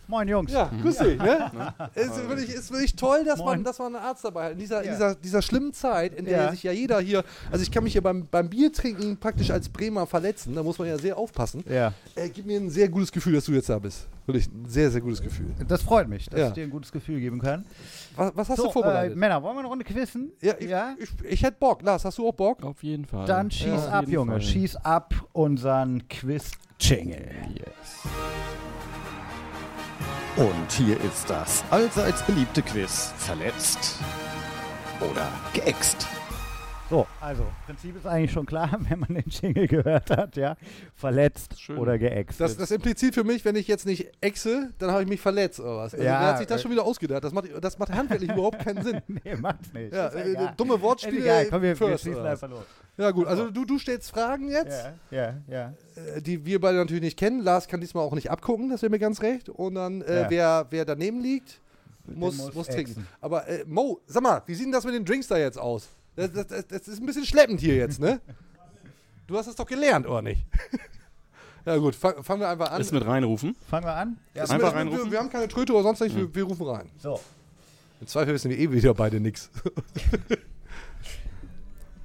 [0.10, 0.52] Moin Jungs.
[0.54, 1.18] Ja, grüß dich.
[1.20, 1.52] Ne?
[1.96, 4.52] ist, wirklich, ist wirklich toll, dass man, dass man einen Arzt dabei hat.
[4.54, 4.92] In dieser, Ja.
[4.94, 6.52] dieser, dieser schlimmen Zeit, in der Ja.
[6.52, 9.68] sich ja jeder hier, also ich kann mich hier beim, beim Bier trinken praktisch als
[9.68, 11.64] Bremer verletzen, da muss man ja sehr aufpassen.
[11.70, 11.94] Ja.
[12.16, 14.08] Äh, gibt mir ein sehr gutes Gefühl, dass du jetzt da bist.
[14.26, 15.48] Wirklich ein sehr, sehr gutes Gefühl.
[15.68, 16.48] Das freut mich, dass Ja.
[16.48, 17.66] ich dir ein gutes Gefühl geben kann.
[18.16, 19.14] Was, was hast so, du vorbereitet?
[19.14, 20.32] Äh, Männer, wollen wir eine Runde quizzen?
[20.42, 20.70] ja, ich,
[21.04, 21.82] Ich, ich hätte Bock.
[21.82, 22.64] Lars, hast du auch Bock?
[22.64, 23.26] Auf jeden Fall.
[23.26, 24.32] Dann schieß Ja, ab, Junge.
[24.34, 24.42] Fall.
[24.42, 27.26] Schieß ab unseren Quiz-Jingle.
[27.56, 28.67] Yes.
[30.38, 33.12] Und hier ist das allseits beliebte Quiz.
[33.18, 33.96] Verletzt
[35.02, 36.08] oder geäxt.
[36.90, 40.56] So, also, Prinzip ist eigentlich schon klar, wenn man den Jingle gehört hat, ja.
[40.96, 41.78] Verletzt Schön.
[41.78, 42.40] oder geäxt.
[42.40, 45.60] Das, das impliziert für mich, wenn ich jetzt nicht exe, dann habe ich mich verletzt
[45.60, 45.94] oder was.
[45.94, 47.24] Also, Ja, wer hat sich das äh, schon wieder ausgedacht?
[47.24, 49.02] Das macht, das macht handwerklich überhaupt keinen Sinn.
[49.08, 49.94] nee, macht's nicht.
[49.94, 50.54] Ja, Ist äh, egal.
[50.56, 51.22] dumme Ist Wortspiele.
[51.22, 52.26] egal, komm, wir, wir first, was?
[52.26, 52.64] einfach los.
[52.98, 55.74] Ja gut, also du, du stellst Fragen jetzt, Ja, ja, ja.
[56.16, 57.42] äh, die wir beide natürlich nicht kennen.
[57.42, 59.50] Lars kann diesmal auch nicht abgucken, das wäre mir ganz recht.
[59.50, 61.60] Und dann, äh, wer, wer daneben liegt,
[62.06, 63.06] muss, muss muss, trinken.
[63.20, 65.90] Aber äh, Mo, sag mal, wie sieht denn das mit den Drinks da jetzt aus?
[66.18, 68.20] Das, das, das, das ist ein bisschen schleppend hier jetzt, ne?
[69.28, 70.44] Du hast es doch gelernt, oder nicht?
[71.66, 72.82] ja gut, fang- fangen wir einfach an.
[72.82, 73.56] Ist mit reinrufen.
[73.70, 74.18] Fangen wir an?
[74.34, 75.12] Ja, Ist einfach mit- wir, reinrufen?
[75.12, 76.90] wir haben keine Tröte oder sonst nichts, wir, wir rufen rein.
[77.02, 77.20] so.
[78.02, 79.50] Im Zweifel wissen wir eh wieder beide nichts.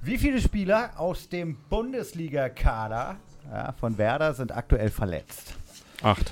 [0.01, 3.15] Wie viele Spieler aus dem Bundesliga-Kader
[3.51, 5.53] ja, von Werder sind aktuell verletzt?
[6.01, 6.31] Acht.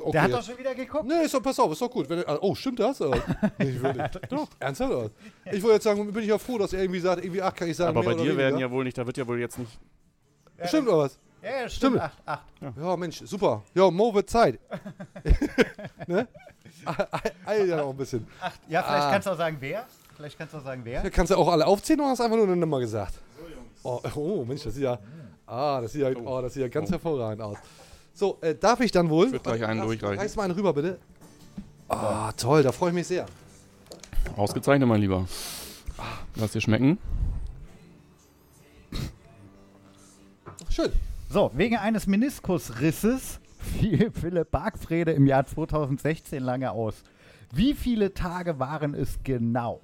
[0.00, 0.12] Okay.
[0.12, 1.04] Der hat doch schon wieder geguckt.
[1.06, 2.08] Nee, ist doch, pass auf, ist doch gut.
[2.08, 3.00] Wenn, ah, oh, stimmt das?
[3.00, 3.16] Oder?
[3.58, 4.06] Nicht wirklich.
[4.28, 4.48] doch.
[4.58, 4.92] Ernsthaft?
[4.92, 5.10] Oder?
[5.52, 7.68] Ich wollte jetzt sagen, bin ich ja froh, dass er irgendwie sagt, irgendwie ach, kann
[7.68, 7.90] ich sagen.
[7.90, 9.78] Aber mehr bei oder dir werden ja wohl nicht, da wird ja wohl jetzt nicht.
[10.64, 11.18] Stimmt oder was?
[11.42, 12.00] Ja, ja, stimmt.
[12.00, 12.46] Acht, acht.
[12.80, 13.62] Ja, Mensch, super.
[13.74, 14.58] Ja, Mo wird Zeit.
[16.06, 16.26] ne?
[17.44, 18.26] Eil ja noch ein bisschen.
[18.40, 18.60] acht.
[18.68, 19.10] Ja, vielleicht Ah.
[19.12, 19.84] kannst du auch sagen, wer.
[20.16, 21.02] Vielleicht kannst du auch sagen, wer.
[21.04, 23.14] Ja, Kannst du auch alle aufzählen oder hast du einfach nur eine Nummer gesagt?
[23.82, 24.98] Oh, oh Mensch, das sieht ja.
[25.46, 26.92] Ah, das sieht ja, oh, das sieht ja ganz Oh.
[26.92, 27.58] hervorragend aus.
[28.14, 29.26] So, äh, darf ich dann wohl?
[29.26, 30.18] Ich würd gleich einen Lass- durchreichen.
[30.20, 30.98] Reiß mal einen rüber, bitte.
[31.88, 33.26] Ah, toll, da freue ich mich sehr.
[34.36, 35.26] Ausgezeichnet, mein Lieber.
[36.36, 36.98] Lass dir schmecken.
[40.70, 40.90] Schön.
[41.28, 46.94] So, wegen eines Meniskusrisses fiel Philipp Bargfrede im Jahr 2016 lange aus.
[47.52, 49.80] Wie viele Tage waren es genau?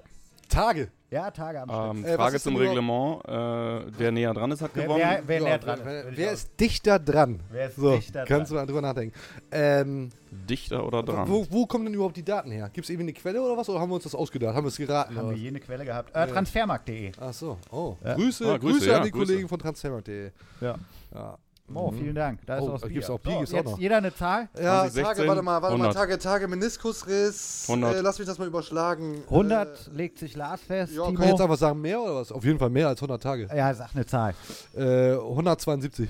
[0.49, 0.89] Tage.
[1.11, 2.05] Ja, Tage am Stück.
[2.05, 3.25] Ähm, Äh, Frage ist zum Reglement.
[3.27, 5.01] Äh, wer näher dran ist, hat Wer, gewonnen.
[5.03, 5.85] wer, wer Ja, näher dran ist.
[5.85, 7.39] wer, ich wer ist dichter dran?
[7.51, 8.55] Wer ist so, dichter kannst dran?
[8.57, 9.13] du mal drüber nachdenken.
[9.51, 11.27] Ähm, Dichter oder dran?
[11.29, 12.69] wo, wo kommen denn überhaupt die Daten her?
[12.71, 13.67] Gibt es irgendwie eine Quelle oder was?
[13.67, 14.55] Oder haben wir uns das ausgedacht?
[14.55, 15.15] Haben wir es geraten?
[15.17, 16.15] Haben oder wir jene Quelle gehabt?
[16.15, 17.11] Äh, Transfermarkt.de.
[17.19, 17.57] Ach so.
[17.71, 17.97] Oh.
[18.05, 18.13] Ja.
[18.15, 19.25] Grüße, Ah, Grüße, Grüße, an ja, die Grüße.
[19.33, 20.31] Kollegen von transfermarkt.de.
[20.61, 20.75] Ja.
[21.13, 21.37] Ja.
[21.75, 22.39] Oh, vielen Dank.
[22.45, 23.15] Da ist Oh, auch das gibt's Bier.
[23.15, 23.79] auch Bier, so, gibt's auch jetzt noch.
[23.79, 24.49] jeder eine Zahl?
[24.55, 25.93] Ja, 2016, Tage, warte mal, warte mal, 100.
[25.93, 27.65] Tage, Tage, Meniskusriss.
[27.67, 27.95] 100.
[27.95, 29.23] Äh, lass mich das mal überschlagen.
[29.29, 30.93] 100 legt sich Lars fest.
[30.93, 31.15] Äh, ja, Timo.
[31.17, 32.31] kann ich jetzt einfach sagen, mehr oder was?
[32.31, 33.49] Auf jeden Fall mehr als 100 Tage.
[33.55, 34.33] ja, sag eine Zahl.
[34.75, 36.09] Äh, 172.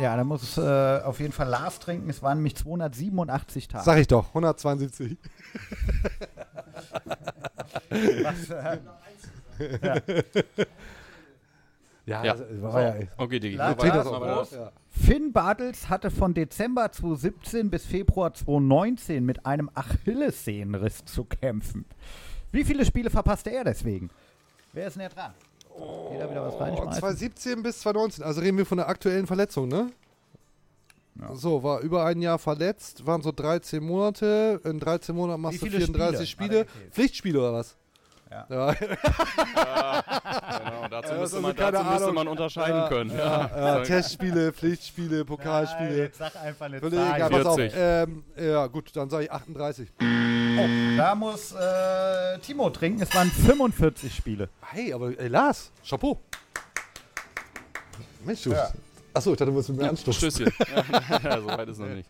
[0.00, 2.08] Ja, dann muss äh, auf jeden Fall Lars trinken.
[2.10, 3.84] Es waren nämlich 287 Tage.
[3.84, 5.16] Sag ich doch, 172.
[7.90, 8.78] Was, äh,
[12.10, 12.34] Ja, Ja.
[12.34, 12.94] das war ja.
[13.16, 13.56] Okay, Digi.
[13.56, 14.72] Trink das das- Ja.
[14.90, 21.84] Finn Bartels hatte von Dezember 2017 bis Februar 2019 mit einem Achillessehnenriss zu kämpfen.
[22.52, 24.10] Wie viele Spiele verpasste er deswegen?
[24.72, 25.32] Wer ist näher dran?
[26.12, 27.00] Jeder wieder was Oh, reinschmeißen?
[27.00, 28.24] 2017 bis 2019.
[28.24, 29.90] Also reden wir von der aktuellen Verletzung, ne?
[31.34, 34.60] So, war über ein Jahr verletzt, waren so 13 Monate.
[34.64, 36.66] In 13 Monaten machst du viele 34 Spiele?
[36.68, 36.90] Spiele.
[36.90, 37.76] Pflichtspiele oder was?
[38.30, 38.46] Ja.
[39.56, 40.02] Ja,
[40.58, 43.16] Genau, dazu, Ja, müsste, also man, keine dazu müsste man unterscheiden können.
[43.16, 45.96] ja, Testspiele, Pflichtspiele, Nein, Pokalspiele.
[45.98, 47.16] jetzt sag einfach eine Völlig Zahl.
[47.16, 47.56] egal, pass auf.
[47.56, 47.78] 40.
[47.80, 49.88] Ähm, ja, gut, dann sage ich 38.
[50.00, 50.04] Oh,
[50.96, 53.02] da muss äh, Timo trinken.
[53.02, 54.48] Es waren 45 Spiele.
[54.62, 56.20] Hey, aber ey, Lars, Chapeau.
[58.24, 58.54] Mensch, du.
[59.12, 60.30] Achso, ich dachte, du wolltest mit mir anstoßen.
[60.30, 60.52] Stößchen.
[61.24, 62.08] ja, so weit ist noch nicht.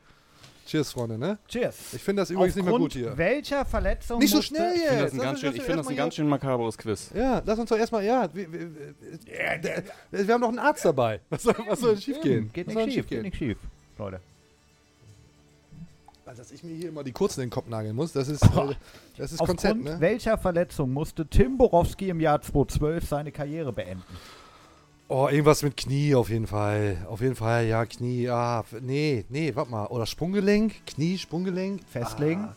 [0.71, 1.37] Cheers, Freunde, ne?
[1.49, 1.95] Cheers.
[1.95, 3.19] Ich finde das übrigens nicht mehr gut Aufgrund hier.
[3.19, 5.13] welcher Verletzung Nicht so musste- schnell Ich finde das jetzt.
[5.15, 7.11] ein ganz schön, ich finde das ein ganz schön makabres Quiz.
[7.13, 8.29] Ja, lass uns doch erstmal, ja.
[8.33, 11.19] Wir, wir, wir, wir haben noch einen Arzt dabei.
[11.29, 12.51] Was soll, was soll denn schief gehen?
[12.53, 13.59] Geht was nicht denn schief, geht nicht schief,
[13.99, 14.21] Leute.
[16.25, 18.45] Also, dass ich mir hier immer die kurzen in den Kopf nageln muss, das ist,
[18.45, 18.75] äh,
[19.19, 19.97] das ist Konzept, Aufgrund ne?
[20.01, 24.05] welcher Verletzung musste Tim Borowski im Jahr 2012 seine Karriere beenden?
[25.13, 27.05] Oh, irgendwas mit Knie auf jeden Fall.
[27.09, 29.87] Auf jeden Fall, ja, Knie, ah, nee, nee, warte mal.
[29.87, 30.87] Oder Sprunggelenk?
[30.87, 31.81] Knie, Sprunggelenk?
[31.91, 32.45] Festlegen?
[32.45, 32.55] Ah.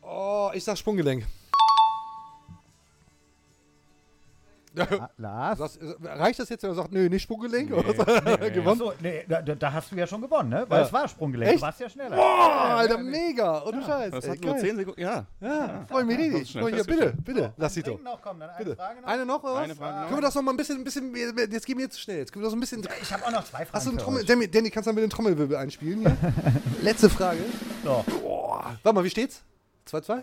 [0.00, 1.26] Oh, ich sag Sprunggelenk.
[4.74, 5.58] La- Lars?
[5.58, 7.72] Das, äh, reicht das jetzt, wenn er sagt, nö, nicht Sprunggelenk?
[7.72, 8.04] oder so?
[8.52, 8.68] Gewonnen?
[8.68, 10.64] Achso, nee, da, da- hast du ja schon gewonnen, ne?
[10.68, 10.86] Weil Ja.
[10.86, 11.50] es war Sprunggelenk.
[11.52, 11.58] Echt?
[11.60, 12.16] Du warst ja schneller.
[12.16, 13.62] Boah, Alter, mega.
[13.64, 14.10] Ohne Scheiß.
[14.12, 14.60] Das ey, hat nur geil.
[14.62, 15.00] 10 Sekunden.
[15.00, 15.26] Ja.
[15.40, 17.24] Ja, freu mich Guck hier, bitte, festgestellt.
[17.24, 17.94] bitte, lass sie doch.
[17.96, 18.76] Ding noch, komm, dann eine Bitte.
[18.76, 19.08] Frage noch.
[19.08, 19.62] Eine noch oder was?
[19.64, 20.04] Eine Frage noch.
[20.08, 22.18] Können wir das noch mal ein bisschen, ein bisschen, jetzt gehen wir jetzt zu schnell.
[22.18, 22.86] Jetzt können wir das so ein bisschen.
[23.02, 23.70] Ich habe auch noch zwei Fragen.
[23.72, 24.24] Hast du einen Trommel.
[24.24, 26.04] Danny, Danny, kannst du mal mit dem Trommelwirbel einspielen?
[26.82, 27.40] Letzte Frage.
[27.84, 28.04] So.
[28.22, 28.76] Boah.
[28.82, 29.42] Warte mal, wie steht's?
[29.90, 30.22] 2-2?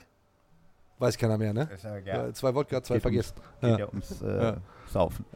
[0.97, 1.67] Weiß keiner mehr, ne?
[2.05, 2.25] Ja.
[2.27, 3.35] Ja, zwei Wodka, zwei Geht vergessen.
[3.61, 4.53] Geht ja, ums äh.
[4.87, 5.25] Saufen.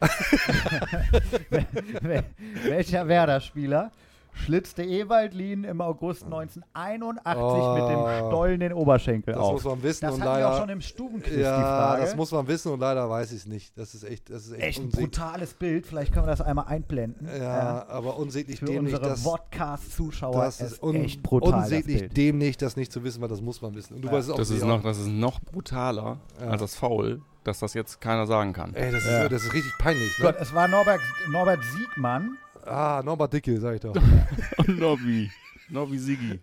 [2.00, 2.24] Wel-
[2.64, 3.90] Welcher Werder-Spieler
[4.32, 9.52] schlitzte Ewaldlin im August 1981 mit dem Stollen den Oberschenkel Das auf?
[9.52, 10.52] muss man wissen das und leider.
[10.52, 12.02] auch schon im Stubenquiz, die ja, Frage.
[12.02, 13.76] das muss man wissen und leider weiß ich es nicht.
[13.78, 15.86] Das ist echt, das ist echt, echt ein brutales Bild.
[15.86, 17.28] Vielleicht können wir das einmal einblenden.
[17.38, 18.94] Ja, aber unsäglich Für dämlich.
[18.94, 21.52] unsere Das, Podcast-Zuschauer das ist un echt brutal.
[21.52, 22.16] das unsäglich Bild.
[22.16, 23.94] dämlich, das nicht zu wissen, weil das muss man wissen.
[23.94, 24.14] Und du Ja.
[24.14, 26.48] weißt auch Das ist, noch, das ist noch brutaler Ja.
[26.48, 28.74] als das Foul, dass das jetzt keiner sagen kann.
[28.74, 29.22] Ey, das, Ja.
[29.24, 30.18] ist, das ist richtig peinlich.
[30.18, 30.24] Ne?
[30.26, 32.36] Gott, es war Norbert, Norbert Siegmann.
[32.66, 33.94] Ah, Norbert Dicke, sag ich doch.
[34.66, 35.30] Nobby.
[35.68, 36.40] Nobby Sigi.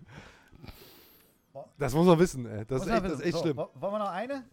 [1.78, 2.66] Das muss man wissen, ey.
[2.66, 3.58] Das ist echt, das ist echt so, schlimm.
[3.58, 4.44] wo- Wollen wir noch eine?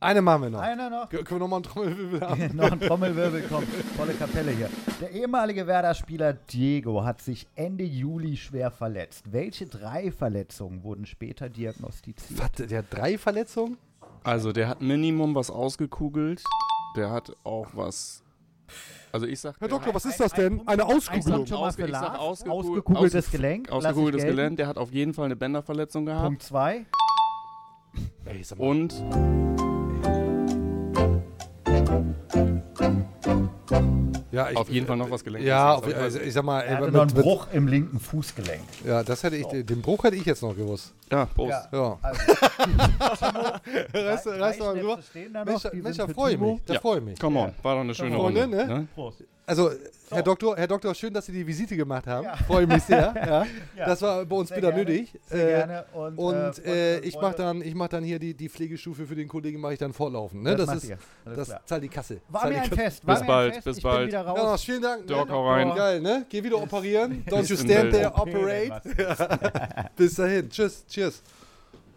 [0.00, 0.60] Eine machen wir noch.
[0.60, 1.08] Eine noch?
[1.08, 2.56] Können wir nochmal einen Trommelwirbel haben?
[2.56, 3.68] noch ein Trommelwirbel kommt.
[3.96, 4.68] Volle Kapelle hier.
[5.00, 9.32] Der ehemalige Werder-Spieler Diego hat sich Ende Juli schwer verletzt.
[9.32, 12.40] Welche drei Verletzungen wurden später diagnostiziert?
[12.40, 13.78] Was, der hat drei Verletzungen?
[14.24, 16.42] Also, der hat Minimum was ausgekugelt.
[16.96, 18.22] Der hat auch was.
[19.12, 19.52] Also, ich sag.
[19.60, 20.60] Herr der Doktor, was ist das denn?
[20.60, 21.46] ein Eine Auskugelung.
[21.46, 23.66] Schon mal für ich sag Ausgekugeltes ausge- Gelenk.
[23.68, 24.24] ich Ausgekugeltes.
[24.24, 24.56] Gelenk.
[24.56, 26.24] Der hat auf jeden Fall eine Bänderverletzung gehabt.
[26.24, 26.86] Punkt 2.
[28.24, 28.64] Ey, sag mal.
[28.68, 28.94] Und
[34.30, 35.46] ja, ich, auf jeden Fall noch was gelenkt.
[35.46, 38.00] Ja, auf, also ich sag mal, Er hatte mit, noch einen mit, Bruch im linken
[38.00, 38.62] Fußgelenk.
[38.86, 40.94] ja, das hätte ich, den Bruch hätte ich jetzt noch gewusst.
[41.10, 41.68] Ja, Prost.
[41.72, 41.98] Ja.
[42.02, 42.32] Also,
[43.94, 44.74] Reißt, drei reißt mal
[45.32, 46.60] da Mensch, da freue ich mich.
[46.66, 46.80] Da Ja.
[46.80, 47.18] freue ich mich.
[47.18, 48.46] Come on, war doch eine schöne Runde.
[48.46, 48.88] ne?
[48.94, 49.22] Prost.
[49.44, 49.70] Also,
[50.10, 52.26] Herr Doktor, Herr Doktor, schön, dass Sie die Visite gemacht haben.
[52.46, 53.12] Freue mich sehr.
[53.26, 53.46] Ja.
[53.76, 53.86] Ja.
[53.86, 55.18] Das war bei uns Sehr wieder gerne, nötig.
[55.26, 55.84] Sehr Äh, gerne.
[55.94, 59.06] Und, Und äh, äh, Freunde, ich mache dann, ich mach dann hier die, die Pflegestufe
[59.06, 60.42] für den Kollegen, mache ich dann fortlaufend.
[60.42, 60.54] Ne?
[60.56, 60.92] Das Das, ist,
[61.24, 61.60] das klar.
[61.66, 62.20] zahlt die Kasse.
[62.28, 62.70] War Zahlt mir ein.
[62.70, 63.06] Fest.
[63.06, 63.64] War Bis mir bald, ein Fest.
[63.64, 63.98] bis ich bald.
[64.00, 64.38] Bin wieder raus.
[64.38, 65.06] Ja, vielen Dank.
[65.06, 65.32] Doc, ne?
[65.34, 65.74] hau rein.
[65.74, 66.26] Geil, ne?
[66.28, 67.24] Geh wieder operieren.
[67.28, 68.82] Don't you stand there, OP, operate.
[69.96, 70.48] Bis dahin.
[70.50, 71.22] Tschüss, cheers.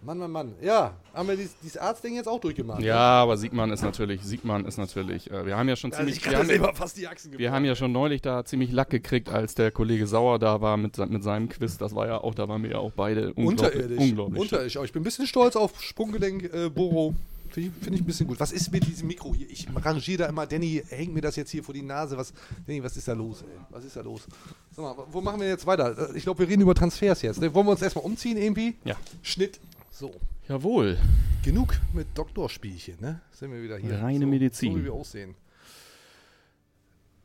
[0.05, 0.53] Mann, Mann, Mann.
[0.61, 2.81] Ja, haben wir dieses, dieses Arztding jetzt auch durchgemacht?
[2.81, 6.21] Ja, aber Siegmann ist natürlich, Siegmann ist natürlich, äh, wir haben ja schon Also ich
[6.21, 8.91] ziemlich, wir, haben, selber fast die Achsen wir haben ja schon neulich da ziemlich Lack
[8.91, 11.77] gekriegt, als der Kollege Sauer da war mit, mit seinem Quiz.
[11.77, 13.47] Das war ja auch, da waren wir ja auch beide unglaublich.
[13.47, 13.99] Unterirdisch.
[13.99, 14.77] unglaublich Unterirdisch.
[14.77, 17.15] Aber ich bin ein bisschen stolz auf Sprunggelenk äh, Boro.
[17.49, 18.39] Finde ich, find ich ein bisschen gut.
[18.39, 19.49] Was ist mit diesem Mikro hier?
[19.49, 20.45] Ich rangiere da immer.
[20.45, 22.17] Danny hängt mir das jetzt hier vor die Nase.
[22.17, 22.33] Was,
[22.67, 23.47] Danny, was ist da los, ey?
[23.69, 24.27] Was ist da los?
[24.75, 26.11] Sag mal, wo machen wir jetzt weiter?
[26.11, 27.39] Äh, Ich glaube, wir reden über Transfers jetzt.
[27.39, 27.53] Ne?
[27.53, 28.75] Wollen wir uns erstmal umziehen irgendwie?
[28.83, 28.95] Ja.
[29.21, 29.59] Schnitt.
[29.95, 30.12] So.
[30.49, 30.97] Jawohl.
[31.41, 33.21] Genug mit Doktorspielchen, ne?
[33.31, 34.01] Sind wir wieder hier.
[34.01, 34.73] Reine so, Medizin.
[34.73, 35.36] So wie wir aussehen.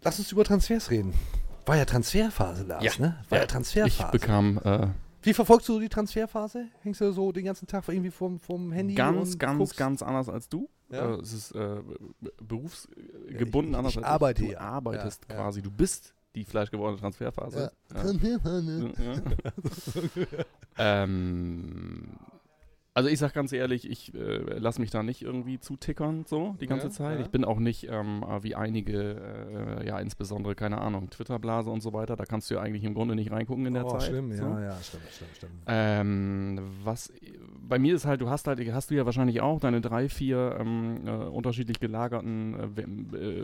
[0.02, 1.12] Lass uns über Transfers reden.
[1.66, 2.92] War ja Transferphase, Lars, Ja.
[2.98, 3.24] ne?
[3.28, 4.12] War ja, Ich Transferphase.
[4.12, 4.87] bekam äh,
[5.22, 6.68] Wie verfolgst du die Transferphase?
[6.83, 8.94] Hängst du so den ganzen Tag irgendwie vorm, vorm Handy?
[8.94, 9.76] ganz, und ganz, guckst?
[9.76, 10.68] ganz anders als du.
[10.90, 11.14] Ja.
[11.16, 11.80] Äh, es ist äh,
[12.40, 14.46] berufsgebunden ich- anders ich als arbeite du.
[14.48, 14.56] hier.
[14.59, 15.42] Du arbeitest Ja, ja.
[15.42, 15.61] quasi.
[15.61, 17.72] Du bist die fleischgewordene Transferphase.
[17.92, 18.00] Ja.
[18.00, 18.92] Transferphase.
[20.78, 21.02] Ja.
[21.02, 22.16] ähm,
[22.94, 26.66] also ich sag ganz ehrlich, ich äh, lasse mich da nicht irgendwie zutickern so die
[26.66, 27.18] ganze Ja, Zeit.
[27.18, 27.24] ja.
[27.24, 31.83] Ich bin auch nicht ähm, äh, wie einige, äh, ja insbesondere, keine Ahnung, Twitterblase und
[31.83, 32.16] so weiter.
[32.16, 34.05] Da kannst du ja eigentlich im Grunde nicht reingucken in der Oh, Zeit.
[34.05, 34.42] schlimm, so.
[34.42, 35.53] ja, ja, stimmt, stimmt, stimmt.
[35.66, 37.12] Ähm, was
[37.62, 40.57] bei mir ist halt, du hast halt, hast du ja wahrscheinlich auch deine drei, vier
[40.59, 42.81] ähm, äh, unterschiedlich gelagerten äh,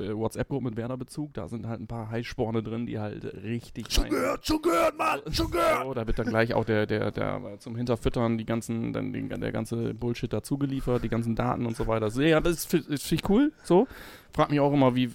[0.08, 1.32] äh, WhatsApp-Gruppen mit Werder-Bezug.
[1.34, 3.92] Da sind halt ein paar Heißsporne drin, die halt richtig.
[3.92, 5.84] Schon gehört, schon gehört, Mann, schon gehört!
[5.84, 9.12] So, da wird dann gleich auch der, der, der äh, zum Hinterfüttern die ganzen, dann
[9.12, 12.10] den, der ganze Bullshit dazu geliefert, die ganzen Daten und so weiter.
[12.10, 13.52] So, ja, das finde find ich cool.
[13.64, 13.86] So.
[14.32, 15.10] Frag mich auch immer, wie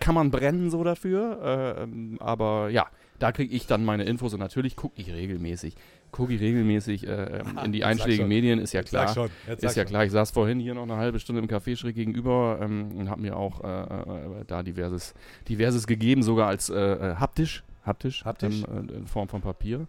[0.00, 1.86] kann man brennen so dafür?
[1.86, 2.86] Äh, aber ja,
[3.18, 5.74] da kriege ich dann meine Infos und natürlich gucke ich regelmäßig.
[6.10, 8.28] Gucke ich regelmäßig äh, ähm, in die einschlägigen.
[8.28, 9.08] Medien, ist ja klar.
[9.08, 9.84] schon, Ist ja schon.
[9.86, 13.10] klar, ich saß vorhin hier noch eine halbe Stunde im Café schräg gegenüber ähm, und
[13.10, 15.14] habe mir auch äh, äh, da diverses,
[15.48, 18.64] diverses gegeben, sogar als äh, äh, haptisch, haptisch, Haptisch?
[18.68, 19.86] Ähm, äh, in Form von Papier.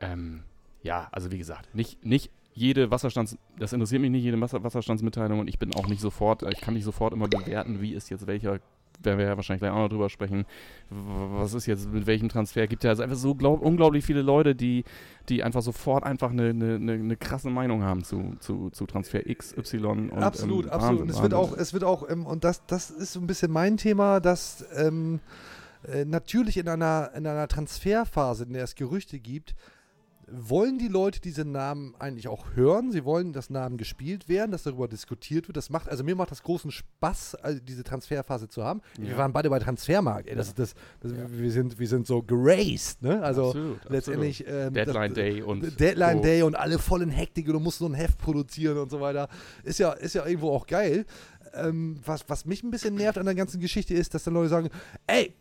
[0.00, 0.42] Ähm,
[0.82, 5.40] ja, also wie gesagt, nicht, nicht jede Wasserstands, das interessiert mich nicht, jede Wasser, Wasserstandsmitteilung
[5.40, 8.26] und ich bin auch nicht sofort, ich kann nicht sofort immer bewerten, wie ist jetzt
[8.26, 8.60] welcher,
[9.02, 10.46] werden wir ja wahrscheinlich gleich auch noch drüber sprechen,
[10.88, 14.54] was ist jetzt mit welchem Transfer, gibt ja also einfach so glaub, unglaublich viele Leute,
[14.54, 14.84] die,
[15.28, 19.56] die einfach sofort einfach eine, eine, eine, krasse Meinung haben zu, zu, zu Transfer X,
[19.56, 21.00] Y und absolut, ähm, absolut.
[21.02, 23.50] Und es wird auch, es wird auch, ähm, und das, das ist so ein bisschen
[23.50, 25.18] mein Thema, dass ähm,
[25.88, 29.56] äh, natürlich in einer, in einer Transferphase, in der es Gerüchte gibt,
[30.30, 32.90] wollen die Leute diese Namen eigentlich auch hören?
[32.92, 35.56] Sie wollen, dass Namen gespielt werden, dass darüber diskutiert wird.
[35.56, 38.80] Das macht, also mir macht das großen Spaß, also diese Transferphase zu haben.
[38.98, 39.18] Wir Ja.
[39.18, 40.28] waren beide bei Transfermarkt.
[40.28, 43.22] Ey, das, ist das, das, wir, sind, wir sind so geraced, ne?
[43.22, 46.22] Also Absolut, letztendlich ähm, Deadline Day und Deadline so.
[46.22, 49.00] Day und alle voll in Hektik und du musst so ein Heft produzieren und so
[49.00, 49.28] weiter.
[49.62, 51.04] Ist ja, ist ja irgendwo auch geil.
[51.54, 54.48] Ähm, was, was mich ein bisschen nervt an der ganzen Geschichte ist, dass dann Leute
[54.48, 54.70] sagen,
[55.06, 55.34] ey,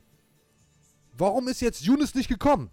[1.17, 2.69] warum ist jetzt Younes nicht gekommen?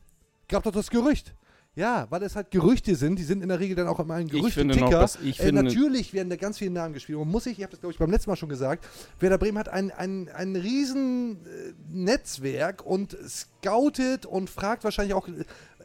[0.48, 1.34] Gab doch das Gerücht.
[1.76, 4.26] Ja, weil es halt Gerüchte sind, die sind in der Regel dann auch immer ein
[4.26, 5.08] Ich Gerüchteticker.
[5.22, 7.18] ich äh, natürlich werden da ganz viele Namen gespielt.
[7.18, 8.86] Und muss sich, ich habe das glaube ich beim letzten Mal schon gesagt,
[9.20, 15.28] Werder Bremen hat ein, ein, ein riesen äh, Netzwerk und scoutet und fragt wahrscheinlich auch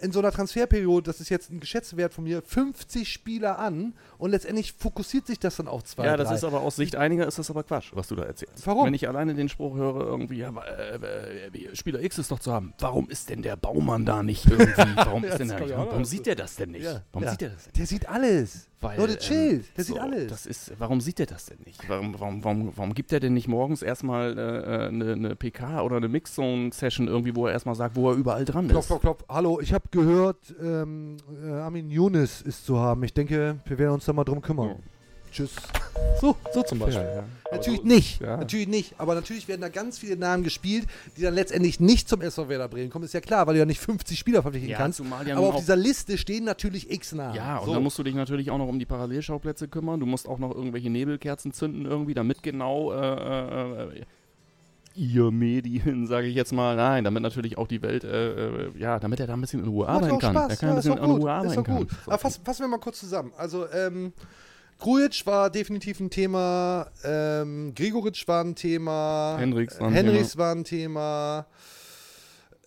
[0.02, 4.32] in so einer Transferperiode, das ist jetzt ein Geschätzwert von mir, 50 Spieler an und
[4.32, 6.36] letztendlich fokussiert sich das dann auf zwei, Ja, das drei.
[6.36, 8.66] ist aber aus Sicht einiger ist das aber Quatsch, was du da erzählst.
[8.68, 8.86] Warum?
[8.88, 10.96] Wenn ich alleine den Spruch höre, irgendwie, ja, aber, äh,
[11.48, 12.74] äh, Spieler X ist doch zu haben.
[12.80, 14.96] Warum ist denn der Baumann da nicht irgendwie?
[14.96, 15.78] Warum Ja, ist denn kommt nicht?
[15.78, 16.84] Warum sieht der das denn nicht?
[16.84, 17.32] Ja, Warum ja.
[17.32, 18.68] sieht der das denn Der sieht alles.
[18.82, 19.78] Weil, Leute, ähm, chillt.
[19.78, 20.28] Der sieht so, alles.
[20.30, 21.88] Das ist, warum sieht der das denn nicht?
[21.90, 25.96] Warum, warum, warum, warum gibt er denn nicht morgens erstmal äh, eine, eine PK oder
[25.98, 28.88] eine Mixzone-Session irgendwie, wo er erstmal sagt, wo er überall dran Klopf, ist?
[28.88, 29.24] klopf, klopf.
[29.30, 33.04] Hallo, ich habe gehört, ähm, äh, Armin Younes ist zu haben.
[33.04, 34.78] Ich denke, wir werden uns da mal drum kümmern.
[35.32, 35.52] Tschüss.
[36.22, 37.04] So, so zum Beispiel.
[37.04, 37.24] Ja, ja.
[37.52, 38.22] Natürlich so- nicht.
[38.22, 38.38] ja.
[38.38, 38.94] Natürlich nicht.
[38.98, 42.70] Aber natürlich werden da ganz viele Namen gespielt, die dann letztendlich nicht zum SV Werder
[42.70, 43.04] Bremen kommen.
[43.04, 44.98] Ist ja klar, weil du ja nicht 50 Spieler verpflichten Ja, kannst.
[44.98, 47.36] zumal ja aber auf dieser Liste stehen natürlich x Namen.
[47.36, 47.74] Ja, und so.
[47.74, 50.00] dann musst du dich natürlich auch noch um die Parallelschauplätze kümmern.
[50.00, 54.06] Du musst auch noch irgendwelche Nebelkerzen zünden irgendwie, damit genau äh, äh, äh,
[54.96, 59.00] ihr Medien, sage ich jetzt mal, nein, damit natürlich auch die Welt, äh, äh, ja,
[59.00, 60.34] damit er da ein bisschen in Ruhe Macht arbeiten auch kann.
[60.34, 60.50] Spaß.
[60.50, 61.12] Er kann ja, ein ist bisschen in.
[61.12, 61.78] Ruhe ist arbeiten doch kann.
[61.78, 61.90] gut.
[62.06, 63.32] Aber fass, fassen wir mal kurz zusammen.
[63.38, 64.14] Also, ähm,
[64.80, 70.54] Grujic war definitiv ein Thema, ähm, Gregoritsch war ein Thema, Henrichs war ein Henrichs war
[70.54, 71.46] ein Thema,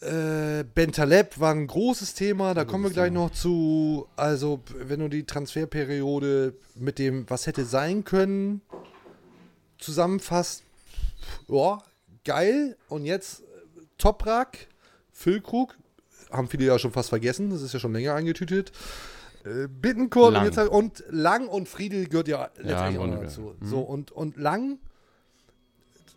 [0.01, 4.07] äh, Bentaleb war ein großes Thema, da kommen wir gleich noch zu.
[4.17, 8.63] Also, wenn du die Transferperiode mit dem, was hätte sein können,
[9.79, 10.63] zusammenfasst,
[11.49, 11.79] ja,
[12.25, 12.77] geil.
[12.89, 13.45] Und jetzt äh,
[13.99, 14.69] Toprak,
[15.13, 15.77] Füllkrug,
[16.31, 18.73] haben viele ja schon fast vergessen, das ist ja schon länger eingetütet.
[19.45, 20.45] Äh, Bittencourt und, Lang.
[20.45, 23.55] jetzt halt, und Lang und Friedel gehört ja letztendlich im auch noch dazu.
[23.61, 23.67] ja.
[23.67, 23.69] Mhm.
[23.71, 24.79] So, und, und Lang,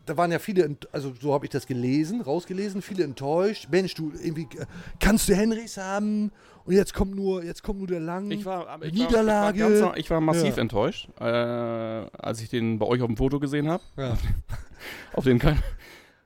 [0.05, 3.67] da waren ja viele, also so habe ich das gelesen, rausgelesen, viele enttäuscht.
[3.71, 4.65] Mensch, du irgendwie, äh,
[4.99, 6.31] kannst du Henrichs haben?
[6.65, 8.29] Und jetzt kommt nur, jetzt kommt nur der Lang.
[8.29, 9.61] Ich war, ich Niederlage.
[9.61, 10.61] War, ich, war ganz, ich war massiv Ja.
[10.61, 13.83] enttäuscht, äh, als ich den bei euch auf dem Foto gesehen habe.
[13.97, 14.17] Ja.
[15.13, 15.59] Auf dem kein,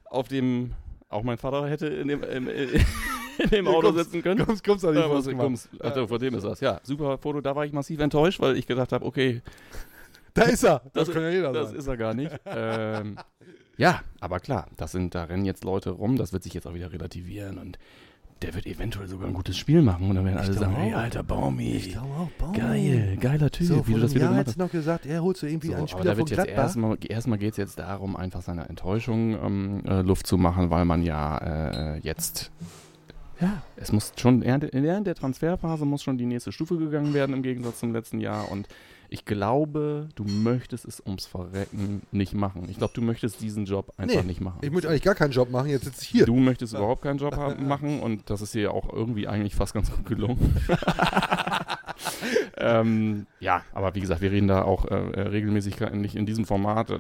[0.09, 0.73] auf dem
[1.09, 4.45] auch mein Vater hätte in dem, in, in, dem Ja, Auto kommst- sitzen können.
[4.45, 6.59] kommst- kommst die Ja, was- kommst- Ach, vor dem ist das.
[6.59, 7.41] Ja, super Foto.
[7.41, 9.41] Da war ich massiv enttäuscht, weil ich gedacht habe, okay,
[10.33, 10.81] Da ist er.
[10.93, 11.77] Das, das, kann ja jeder das sein.
[11.79, 12.31] ist er gar nicht.
[12.45, 13.17] ähm,
[13.77, 16.73] ja, aber klar, das sind, da rennen jetzt Leute rum, das wird sich jetzt auch
[16.73, 17.77] wieder relativieren und
[18.41, 20.09] der wird eventuell sogar ein gutes Spiel machen.
[20.09, 20.99] Und dann werden alle sagen, hey, auch.
[20.99, 22.57] alter Baumi, Ich glaube auch, Baumi.
[22.57, 25.47] geil, geiler Typ, So, wie du das wieder Jahr gemacht noch gesagt, er holst du
[25.47, 28.15] irgendwie So, einen aber Spieler da von wird jetzt erstmal, erstmal geht es jetzt darum,
[28.15, 31.37] einfach seiner Enttäuschung ähm, äh, Luft zu machen, weil man ja
[31.95, 32.51] äh, jetzt,
[33.39, 37.33] ja, es muss schon, während während der Transferphase muss schon die nächste Stufe gegangen werden
[37.33, 38.51] im Gegensatz zum letzten Jahr.
[38.51, 38.67] Und
[39.15, 42.67] ich glaube, du möchtest es ums Verrecken nicht machen.
[42.69, 44.59] Ich glaube, du möchtest diesen Job einfach Nee, nicht machen.
[44.61, 46.25] Ich möchte eigentlich gar keinen Job machen, jetzt sitze ich hier.
[46.25, 49.73] Du möchtest überhaupt keinen Job haben, machen und das ist dir auch irgendwie eigentlich fast
[49.73, 50.53] ganz gut gelungen.
[52.57, 56.45] ähm, ja, aber wie gesagt, wir reden da auch äh, äh, regelmäßig, nicht in diesem
[56.45, 56.95] Format, äh,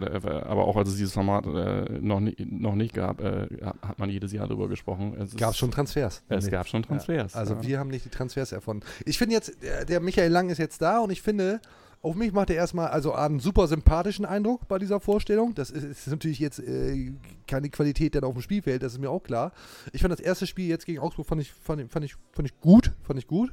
[0.45, 3.47] aber auch als es dieses Format äh, noch, ni noch nicht gab, äh,
[3.81, 5.15] hat man jedes Jahr darüber gesprochen.
[5.19, 6.23] Es Gab ist- schon Transfers.
[6.29, 6.51] Es Nee.
[6.51, 7.33] gab schon Transfers.
[7.33, 7.63] Ja, also ja.
[7.63, 8.85] wir haben nicht die Transfers erfunden.
[9.05, 11.59] Ich finde jetzt, der, der Michael Lang ist jetzt da und ich finde,
[12.05, 15.55] auf mich macht er erstmal also einen super sympathischen Eindruck bei dieser Vorstellung.
[15.55, 17.11] Das ist, ist natürlich jetzt äh,
[17.47, 19.51] keine Qualität dann auf dem Spielfeld, das ist mir auch klar.
[19.91, 22.59] Ich fand das erste Spiel jetzt gegen Augsburg fand ich, fand, fand ich, fand ich
[22.61, 23.51] gut, fand ich gut.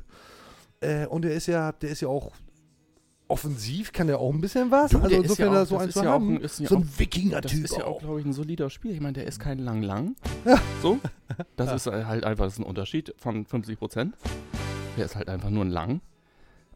[0.81, 2.31] Äh, und er ist ja, der ist ja auch
[3.29, 4.91] offensiv, kann der auch ein bisschen was.
[4.91, 6.37] Du, also der ist insofern ja auch- so ist zu ja haben.
[6.43, 8.91] ein- so ein Wikinger-Typ Das ist ja auch, glaube ich, ein solider Spiel.
[8.93, 10.15] Ich meine, der ist kein Lang-Lang.
[10.45, 10.59] Ja.
[10.83, 10.99] So.
[11.57, 11.75] Das Ja.
[11.77, 14.15] ist halt einfach das ist ein Unterschied von 50 Prozent.
[14.99, 16.03] Der ist halt einfach nur ein Lang.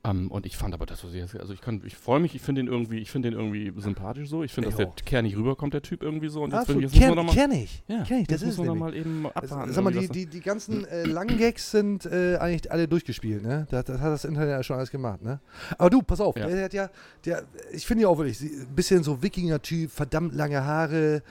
[0.06, 2.34] Ähm, und ich fand aber das, was ich jetzt- also ich kann, ich freue mich,
[2.34, 4.42] ich finde den irgendwie, ich finde den irgendwie sympathisch so.
[4.42, 6.42] Ich finde, dass der kernig rüberkommt, der Typ irgendwie so.
[6.42, 6.80] Und jetzt, Absolut.
[6.82, 7.82] bin ich, jetzt Kenn, kenn ich.
[7.88, 8.28] ja, kenn ich.
[8.28, 9.72] Das ist mal eben abwarten.
[9.72, 13.66] Sag mal, die, die, die ganzen äh, langen Gags sind äh, eigentlich alle durchgespielt, ne?
[13.70, 15.40] Das, das hat das Internet ja schon alles gemacht, ne?
[15.78, 16.46] Aber du, pass auf, Ja.
[16.46, 16.90] der hat ja,
[17.24, 21.22] der, ich finde ja auch wirklich, ein bisschen so Wikinger-Typ, verdammt lange Haare,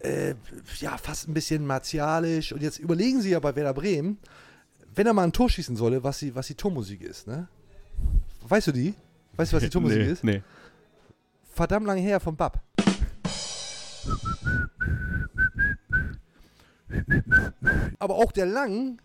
[0.00, 0.34] äh,
[0.80, 2.52] ja, fast ein bisschen martialisch.
[2.52, 4.18] Und jetzt überlegen sie ja bei Werder Bremen,
[4.94, 7.48] wenn er mal ein Tor schießen solle, was die, was die Tormusik ist, ne?
[8.48, 8.94] Weißt du die?
[9.36, 10.24] Weißt du, was die Tormusik nee, ist?
[10.24, 10.42] Nee.
[11.54, 12.62] Verdammt lange her vom Bab.
[17.98, 18.98] Aber auch der Lang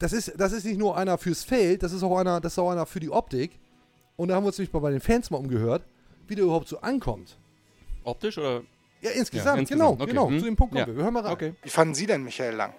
[0.00, 2.58] das ist, das ist nicht nur einer fürs Feld, das ist auch einer, das ist
[2.58, 3.60] auch einer für die Optik.
[4.16, 5.82] Und da haben wir uns nämlich mal bei den Fans mal umgehört,
[6.26, 7.36] wie der überhaupt so ankommt.
[8.02, 8.62] Optisch oder?
[9.02, 10.10] Ja, insgesamt, Ja, genau, insgesamt, okay.
[10.10, 10.28] genau.
[10.28, 10.38] Hm.
[10.38, 10.86] Zu dem Punkt kommen Ja.
[10.86, 10.96] wir.
[10.96, 11.32] Wir hören mal rein.
[11.32, 11.54] Okay.
[11.62, 12.72] Wie fanden Sie denn Michael Lang?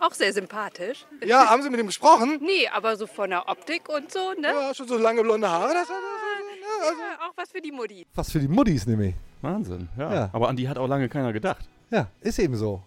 [0.00, 1.06] Auch sehr sympathisch.
[1.24, 2.38] Ja, haben Sie mit ihm gesprochen?
[2.40, 4.48] Nee, aber so von der Optik und so, ne?
[4.48, 5.72] Ja, schon so lange blonde Haare.
[5.74, 8.06] Das, Ja, auch was für die Mutti.
[8.14, 9.14] Was für die Muttis nämlich.
[9.42, 10.14] Wahnsinn, ja.
[10.14, 10.30] Ja.
[10.32, 11.68] Aber an die hat auch lange keiner gedacht.
[11.90, 12.82] Ja, ist eben so.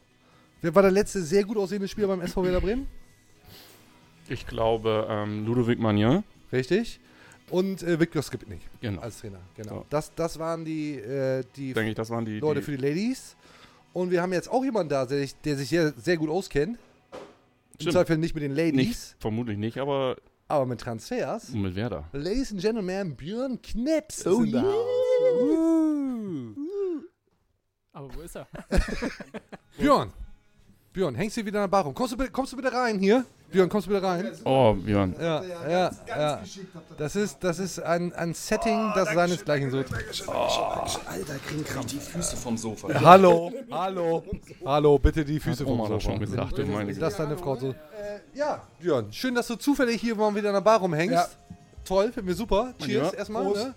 [0.61, 2.87] Wer war der letzte sehr gut aussehende Spieler beim SV Werder Bremen?
[4.29, 6.23] Ich glaube, ähm, Ludovic Magnin.
[6.53, 6.99] Richtig.
[7.49, 9.01] Und äh, Viktor Skripnik Genau.
[9.01, 9.39] als Trainer.
[9.57, 9.79] Genau.
[9.79, 9.85] So.
[9.89, 12.39] Das, das waren die, äh, die Denke ich, das waren die.
[12.39, 13.35] Leute die für die Ladies.
[13.93, 16.77] Und wir haben jetzt auch jemanden da, der sich, der sich sehr, sehr gut auskennt.
[17.85, 17.91] Im.
[17.91, 20.17] Zweifel nicht mit den Ladies, nicht, vermutlich nicht, aber
[20.47, 21.49] aber mit Transfers.
[21.49, 22.09] mit Werder.
[22.11, 24.63] Ladies and Gentlemen, Björn Kneps Oh ist in yeah.
[24.63, 25.81] Haus.
[27.93, 28.47] Aber wo ist er?
[29.77, 30.11] Björn,
[30.93, 31.93] Björn, hängst du wieder an der Bar rum?
[31.93, 33.25] Kommst du, kommst du bitte rein hier?
[33.51, 34.31] Björn, kommst du bitte rein?
[34.45, 35.13] Oh, Björn.
[35.19, 36.41] Ja, ja, ja.
[36.97, 39.87] Das ist, das ist ein, ein Setting, das seinesgleichen sucht.
[39.93, 42.87] Alter, kriegen gerade die Füße vom Sofa.
[43.01, 44.23] Hallo, hallo,
[44.65, 45.99] hallo, bitte die Füße vom Sofa.
[45.99, 47.75] schon gesagt, du meine Das deine Frau so.
[48.33, 51.13] Ja, Björn, schön, dass du zufällig hier mal wieder an der Bar rumhängst.
[51.13, 51.27] Ja.
[51.83, 52.73] Toll, finden wir super.
[52.79, 53.17] Cheers Ja.
[53.17, 53.43] erstmal.
[53.43, 53.73] Ne?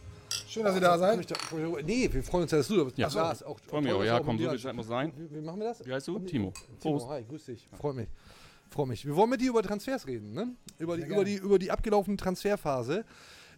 [0.49, 1.27] Schön, dass Sie da seid.
[1.85, 2.99] Nee, wir freuen uns ja, dass du da bist.
[2.99, 3.09] Ja.
[3.17, 4.05] Ach, ist auch Freue mich toll, auch.
[4.05, 5.13] dass Ja, komm, so dir- viel Zeit muss sein.
[5.17, 5.85] Wie, wie machen wir das?
[5.87, 6.19] Wie heißt du?
[6.21, 6.53] Timo.
[6.81, 7.09] Timo, Prost.
[7.09, 7.69] hi, grüß dich.
[7.81, 8.09] Freut mich.
[8.75, 9.07] Freut mich.
[9.07, 10.49] Wir wollen mit dir über Transfers reden, ne?
[10.79, 13.05] Über die, über die, über die abgelaufene Transferphase.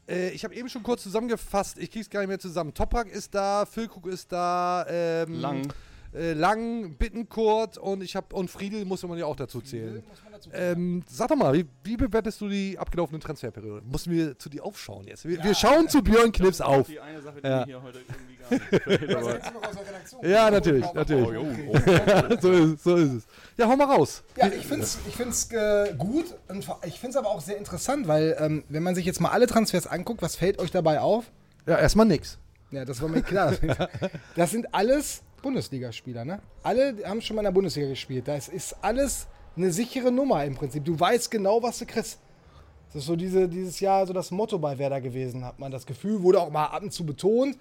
[0.06, 2.74] Äh, ich habe eben schon kurz zusammengefasst, ich krieg's gar nicht mehr zusammen.
[2.74, 5.72] Toprak ist da, Füllkrug ist da, ähm, Lang.
[6.14, 10.02] Äh, Lang, Bittenkurt und ich habe und Friedel muss man ja auch dazu zählen.
[10.52, 13.82] Ähm, sag doch mal, wie, wie bewertest du die abgelaufene Transferperiode?
[13.86, 15.26] Mussten wir zu dir aufschauen jetzt?
[15.26, 16.86] Wir, wir schauen zu Björn Knips auf.
[16.86, 17.64] Die eine Sache, die Ja.
[17.64, 19.42] hier heute irgendwie gar nicht
[20.22, 21.26] Ja, natürlich, natürlich.
[21.28, 22.36] Oh, jo, oh.
[22.40, 23.26] so, ist, es, so ist es.
[23.56, 24.22] Ja, hau mal raus.
[24.36, 27.56] Ja, ich finde es ich find's, äh, gut und ich finde es aber auch sehr
[27.56, 31.00] interessant, weil ähm, wenn man sich jetzt mal alle Transfers anguckt, was fällt euch dabei
[31.00, 31.30] auf?
[31.66, 32.38] Ja, erstmal nix.
[32.70, 33.54] Ja, das war mir klar.
[34.36, 36.40] Das sind alles Bundesligaspieler, ne?
[36.64, 38.26] Alle haben schon mal in der Bundesliga gespielt.
[38.26, 40.84] Das ist alles eine sichere Nummer im Prinzip.
[40.84, 42.18] Du weißt genau, was du kriegst.
[42.88, 45.86] Das ist so diese, dieses Jahr so das Motto bei Werder gewesen, hat man das
[45.86, 47.56] Gefühl, wurde auch mal ab und zu betont.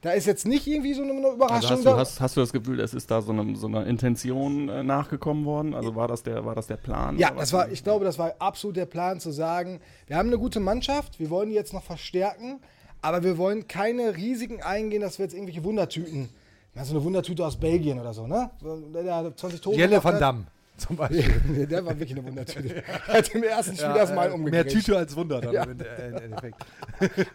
[0.00, 2.52] Da ist jetzt nicht irgendwie so eine Überraschung Also hast, du, hast, hast du das
[2.54, 5.74] Gefühl, es ist da so eine, so eine Intention äh, nachgekommen worden?
[5.74, 7.18] Also war das der, war das der Plan?
[7.18, 10.38] Ja, das war, ich glaube, das war absolut der Plan zu sagen, wir haben eine
[10.38, 12.60] gute Mannschaft, wir wollen die jetzt noch verstärken,
[13.02, 16.30] aber wir wollen keine Risiken eingehen, dass wir jetzt irgendwelche Wundertüten,
[16.76, 18.50] na, so eine Wundertüte aus Belgien oder so, ne?
[18.60, 20.20] So, der, der 20 Tore Jelle van hat.
[20.20, 21.66] Damme zum Beispiel.
[21.70, 22.82] Der war wirklich eine Wundertüte.
[23.08, 24.66] Er hat im ersten Spiel Ja, erstmal umgekriegt.
[24.66, 25.62] Mehr Tüte als Wunder dann Ja.
[25.64, 26.66] im äh, Endeffekt.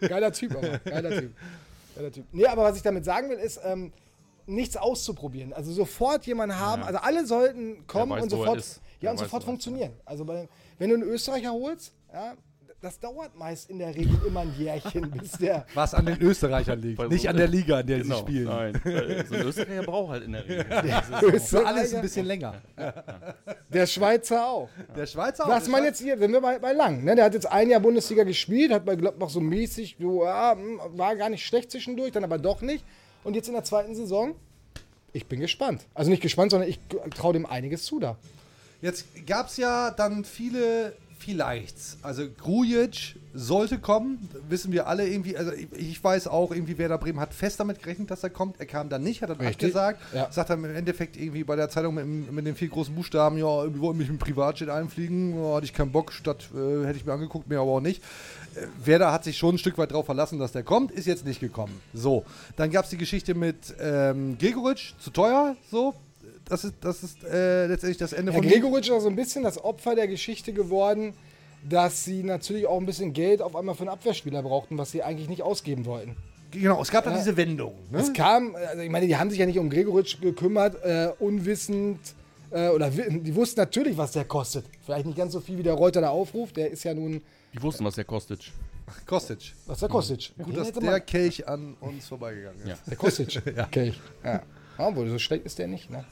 [0.00, 1.32] Geiler Typ aber, geiler Typ.
[1.96, 2.24] Geiler Typ.
[2.30, 3.92] Nee, aber was ich damit sagen will, ist, ähm,
[4.46, 5.52] nichts auszuprobieren.
[5.52, 6.86] Also sofort jemanden haben, Ja.
[6.86, 8.64] also alle sollten kommen weiß, und sofort,
[9.00, 9.92] ja, und sofort er funktionieren.
[10.04, 12.34] Also bei, wenn du einen Österreicher holst, ja,
[12.82, 15.64] das dauert meist in der Regel immer ein Jährchen, bis der.
[15.72, 18.22] Was an den Österreichern liegt, Bei so- nicht an der Liga, in der Genau, sie
[18.22, 18.44] spielen.
[18.46, 21.40] Nein, weil so ein Österreicher braucht halt in der Regel.
[21.40, 22.54] Für alles ein bisschen länger.
[23.72, 24.68] Der Schweizer auch.
[24.94, 27.46] Der Schweizer Was man jetzt hier, wenn wir bei, bei Lang, ne, der hat jetzt
[27.50, 31.46] ein Jahr Bundesliga gespielt, hat bei Gladbach so mäßig, so, ja, hm, war gar nicht
[31.46, 32.84] schlecht zwischendurch, dann aber doch nicht.
[33.24, 34.34] Und jetzt in der zweiten Saison,
[35.14, 35.86] ich bin gespannt.
[35.94, 36.80] Also nicht gespannt, sondern ich
[37.14, 38.16] traue dem einiges zu da.
[38.82, 41.98] Jetzt gab es ja dann viele Vielleichts.
[42.02, 45.36] Also Grujic sollte kommen, wissen wir alle irgendwie.
[45.36, 48.58] Also ich, weiß auch, irgendwie Werder Bremen hat fest damit gerechnet, dass er kommt.
[48.58, 49.68] Er kam dann nicht, hat dann Richtig.
[49.68, 50.00] abgesagt.
[50.12, 50.32] Ja.
[50.32, 53.44] Sagt dann im Endeffekt irgendwie bei der Zeitung mit, mit den vier großen Buchstaben, ja,
[53.44, 56.96] wir wollten mich mit dem Privatjet einfliegen, ja, hatte ich keinen Bock, statt äh, hätte
[56.96, 58.02] ich mir angeguckt, mir aber auch nicht.
[58.56, 61.24] Äh, Werder hat sich schon ein Stück weit darauf verlassen, dass der kommt, ist jetzt
[61.24, 61.80] nicht gekommen.
[61.94, 62.24] So,
[62.56, 65.94] dann gab es die Geschichte mit ähm, Gregoritsch, zu teuer, so.
[66.52, 69.16] Das ist, das ist äh, letztendlich das Ende Herr von Gregoritsch ist auch so ein
[69.16, 71.14] bisschen das Opfer der Geschichte geworden,
[71.66, 75.02] dass sie natürlich auch ein bisschen Geld auf einmal für einen Abwehrspieler brauchten, was sie
[75.02, 76.14] eigentlich nicht ausgeben wollten.
[76.50, 77.20] Genau, es gab dann Ja.
[77.20, 77.72] diese Wendung.
[77.90, 78.00] Ne?
[78.00, 81.98] Es kam, also ich meine, die haben sich ja nicht um Gregoritsch gekümmert, äh, unwissend,
[82.50, 84.66] äh, oder die wussten natürlich, was der kostet.
[84.84, 87.22] Vielleicht nicht ganz so viel wie der Reuter da aufruft, der ist ja nun,
[87.54, 88.52] Die wussten, was der kostet.
[89.06, 89.54] Kostic.
[89.64, 90.32] was der kostet.
[90.36, 92.68] Gut, Den dass hätte der Kelch an uns vorbeigegangen ist.
[92.68, 92.76] Ja.
[92.88, 93.42] Der kostet.
[93.56, 93.64] Ja.
[93.64, 93.94] Okay.
[94.22, 94.42] Ja.
[94.78, 94.96] Ja.
[94.96, 96.04] Wohl, so schlecht ist der nicht, ne?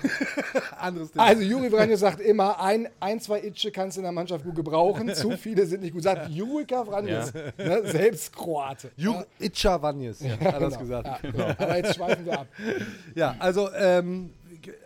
[0.78, 1.24] Anderes Thema.
[1.24, 4.54] Also Juri Vranjes sagt immer, ein, ein, zwei Itsche kannst du in der Mannschaft gut
[4.54, 6.02] gebrauchen, zu viele sind nicht gut.
[6.02, 7.82] Sagt Jurika Vranjes, ne?
[7.84, 8.90] selbst Kroate.
[8.96, 10.78] Jur Itcha Vanjes hat das genau.
[10.80, 11.06] gesagt.
[11.06, 11.44] Ja, genau.
[11.58, 12.46] Aber jetzt schweifen wir ab.
[13.14, 14.30] Ja, also, ähm,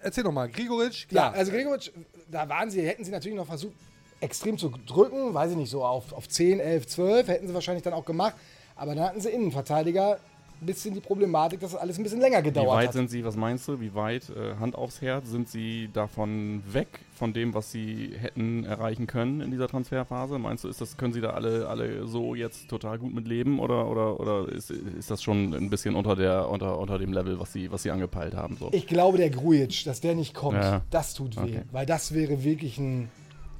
[0.03, 0.49] erzähl noch mal.
[0.49, 1.35] Gregoritsch, Ja, klar.
[1.35, 1.90] also Gregoritsch,
[2.31, 3.75] da waren sie, hätten sie natürlich noch versucht,
[4.20, 7.85] extrem zu drücken, weiß ich nicht, so auf, auf 10, 11, 12, hätten sie wahrscheinlich
[7.85, 8.35] dann auch gemacht.
[8.75, 10.18] Aber dann hatten sie Innenverteidiger,
[10.61, 12.92] ein bisschen die Problematik, dass es alles ein bisschen länger Wie gedauert weit hat.
[12.95, 16.88] sind Sie, was meinst du, wie weit, äh, Hand aufs Herz, sind Sie davon weg,
[17.14, 20.38] von dem, was Sie hätten erreichen können in dieser Transferphase?
[20.38, 23.61] Meinst du, ist das, können Sie da alle, alle so jetzt total gut mit leben
[23.61, 27.39] oder, oder, oder ist, ist das schon ein bisschen unter, der, unter, unter dem Level,
[27.39, 28.57] was Sie, was Sie angepeilt haben?
[28.57, 28.70] So?
[28.72, 30.81] Ich glaube, der Grujic, dass der nicht kommt, Ja.
[30.91, 31.41] das tut weh.
[31.43, 31.62] Okay.
[31.70, 33.11] Weil das wäre wirklich ein,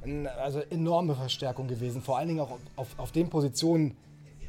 [0.03, 2.01] ein, also enorme Verstärkung gewesen.
[2.01, 3.97] Vor allen Dingen auch auf, auf den Positionen,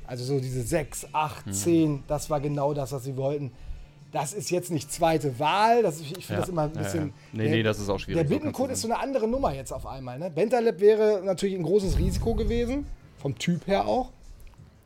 [0.07, 1.53] also so diese 6, 8, Mhm.
[1.53, 3.51] 10, das war genau das, was sie wollten.
[4.13, 5.83] Das ist jetzt nicht zweite Wahl.
[5.83, 6.39] Das, ich finde Ja.
[6.39, 7.07] das immer ein Ja, bisschen.
[7.07, 7.13] ja.
[7.33, 9.53] Nee, nee, das ist auch schwierig, Der so Bittenkurt kannst ist so eine andere Nummer
[9.53, 10.17] jetzt auf einmal.
[10.17, 10.31] Ne?
[10.31, 12.87] Bentaleb wäre natürlich ein großes Risiko gewesen.
[13.19, 14.09] Vom Typ her auch.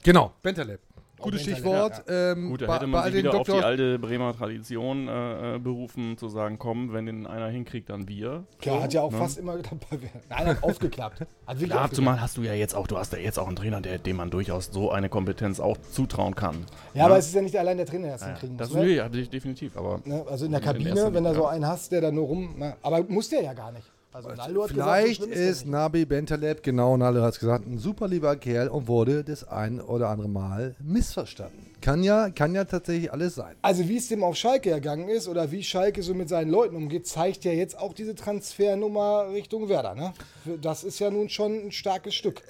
[0.03, 0.79] Genau, Bentaleb.
[1.21, 2.03] Gutes Stichwort.
[2.07, 2.31] ja.
[2.33, 5.59] Ähm, Gut, da hätte man sich wieder auf die Doktor- alte Bremer Tradition äh, äh,
[5.59, 8.43] berufen, zu sagen, komm, wenn den einer hinkriegt, dann wir.
[8.59, 9.17] Klar, So, hat ja auch ne?
[9.17, 10.09] fast immer dabei.
[10.29, 11.21] Nein, hat aufgeklappt.
[11.21, 11.95] Hat Klar, aufgeklappt.
[11.95, 14.15] zumal hast du ja jetzt auch, du hast ja jetzt auch einen Trainer, der, dem
[14.17, 16.65] man durchaus so eine Kompetenz auch zutrauen kann.
[16.93, 18.77] Ja, aber es ist ja nicht allein der Trainer, der das Ja, hinkriegen das muss.
[18.79, 18.91] ist ne?
[18.95, 20.01] ja, de- definitiv, aber.
[20.05, 22.55] Ne, Also in der in Kabine, wenn da so einen hast, der da nur rum.
[22.57, 23.89] Na, aber muss der ja gar nicht.
[24.13, 27.65] Also Naldo hat gesagt, so Vielleicht schlimm ist Nabi Bentaleb, genau, Nalle hat es gesagt,
[27.65, 31.70] ein super lieber Kerl und wurde das ein oder andere Mal missverstanden.
[31.81, 33.55] Kann ja, kann ja tatsächlich alles sein.
[33.63, 36.75] Also wie es dem auf Schalke ergangen ist oder wie Schalke so mit seinen Leuten
[36.75, 39.95] umgeht, zeigt ja jetzt auch diese Transfernummer Richtung Werder.
[39.95, 40.13] Ne?
[40.61, 42.43] Das ist ja nun schon ein starkes Stück.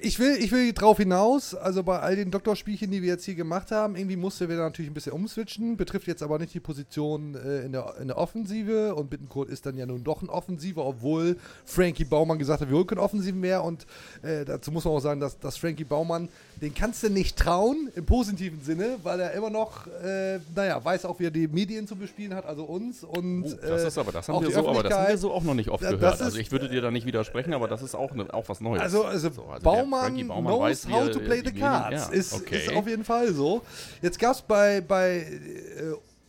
[0.00, 3.34] Ich will, ich will drauf hinaus, also bei all den Doktorspielchen, die wir jetzt hier
[3.34, 7.34] gemacht haben, irgendwie musste wir natürlich ein bisschen umswitchen, betrifft jetzt aber nicht die Position
[7.34, 10.86] äh, in, der, in der Offensive und Bittenkurt ist dann ja nun doch ein Offensiver,
[10.86, 13.86] obwohl Frankie Baumann gesagt hat, wir holen keinen Offensiven mehr und
[14.22, 16.28] äh, dazu muss man auch sagen, dass, dass Frankie Baumann,
[16.62, 18.67] den kannst du nicht trauen, im positiven Sinne,
[19.02, 22.44] weil er immer noch, äh, naja, weiß auch, wie er die Medien zu bespielen hat,
[22.46, 25.08] also uns und Oh, das ist aber, das haben, auch wir so, aber das haben
[25.08, 26.14] wir so auch noch nicht oft gehört.
[26.16, 28.60] ist- Also ich würde dir da nicht widersprechen, aber das ist auch, ne, auch was
[28.60, 28.82] Neues.
[28.82, 32.08] Also, also, So, der Baumann, Baumann knows weiß, wie how to play die the cards.
[32.08, 32.56] ja, ist, okay.
[32.66, 33.62] ist auf jeden Fall so.
[34.02, 35.24] Jetzt gab es bei, bei äh,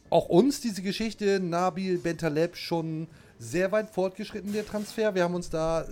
[0.10, 5.16] auch uns diese Geschichte, Nabil Bentaleb schon sehr weit fortgeschritten, der Transfer.
[5.16, 5.86] Wir haben uns da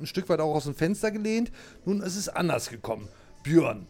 [0.00, 1.50] ein Stück weit auch aus dem Fenster gelehnt.
[1.84, 3.08] Nun ist es anders gekommen.
[3.42, 3.86] Björn,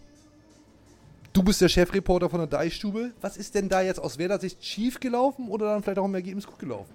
[1.33, 3.12] du bist der Chefreporter von der Deichstube.
[3.20, 6.14] Was ist denn da jetzt aus Werder Sicht schief gelaufen oder dann vielleicht auch im
[6.14, 6.93] Ergebnis gut gelaufen?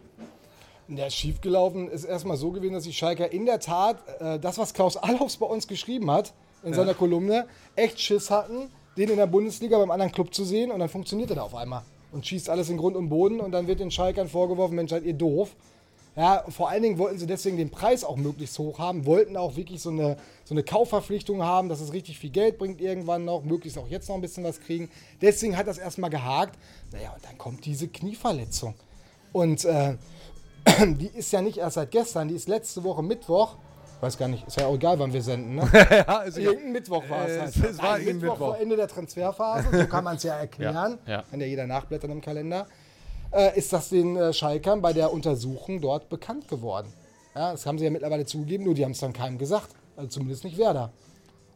[0.89, 4.57] Der ist schiefgelaufen ist erstmal so gewesen, dass die Schalker in der Tat äh, das,
[4.57, 6.75] was Klaus Allofs bei uns geschrieben hat, in Ja.
[6.77, 10.79] seiner Kolumne, echt Schiss hatten, den in der Bundesliga beim anderen Club zu sehen und
[10.79, 13.65] dann funktioniert er da auf einmal und schießt alles in Grund und Boden und dann
[13.67, 15.55] wird den Schalkern vorgeworfen, Mensch, seid ihr doof.
[16.15, 19.55] Ja, vor allen Dingen wollten sie deswegen den Preis auch möglichst hoch haben, wollten auch
[19.55, 23.43] wirklich so eine, so eine Kaufverpflichtung haben, dass es richtig viel Geld bringt irgendwann noch,
[23.43, 24.91] möglichst auch jetzt noch ein bisschen was kriegen.
[25.21, 26.59] Deswegen hat das erstmal gehakt.
[26.91, 28.75] Naja, und dann kommt diese Knieverletzung.
[29.31, 29.95] Und äh,
[30.85, 33.55] die ist ja nicht erst seit gestern, die ist letzte Woche Mittwoch.
[33.99, 35.69] Weiß gar nicht, ist ja auch egal, wann wir senden, ne?
[36.07, 36.25] ja.
[36.25, 37.71] Irgendein Mittwoch war Äh, es halt.
[37.71, 38.37] es war Nein, Mittwoch Mittwoch.
[38.37, 40.99] vor Ende der Transferphase, so kann man es ja erklären.
[41.07, 41.23] Ja, ja.
[41.31, 42.67] Kann ja jeder nachblättern im Kalender.
[43.33, 46.91] Äh, ist das den äh, Schalkern bei der Untersuchung dort bekannt geworden.
[47.35, 49.69] Ja, das haben sie ja mittlerweile zugegeben, nur die haben es dann keinem gesagt.
[49.95, 50.91] Also zumindest nicht Werder.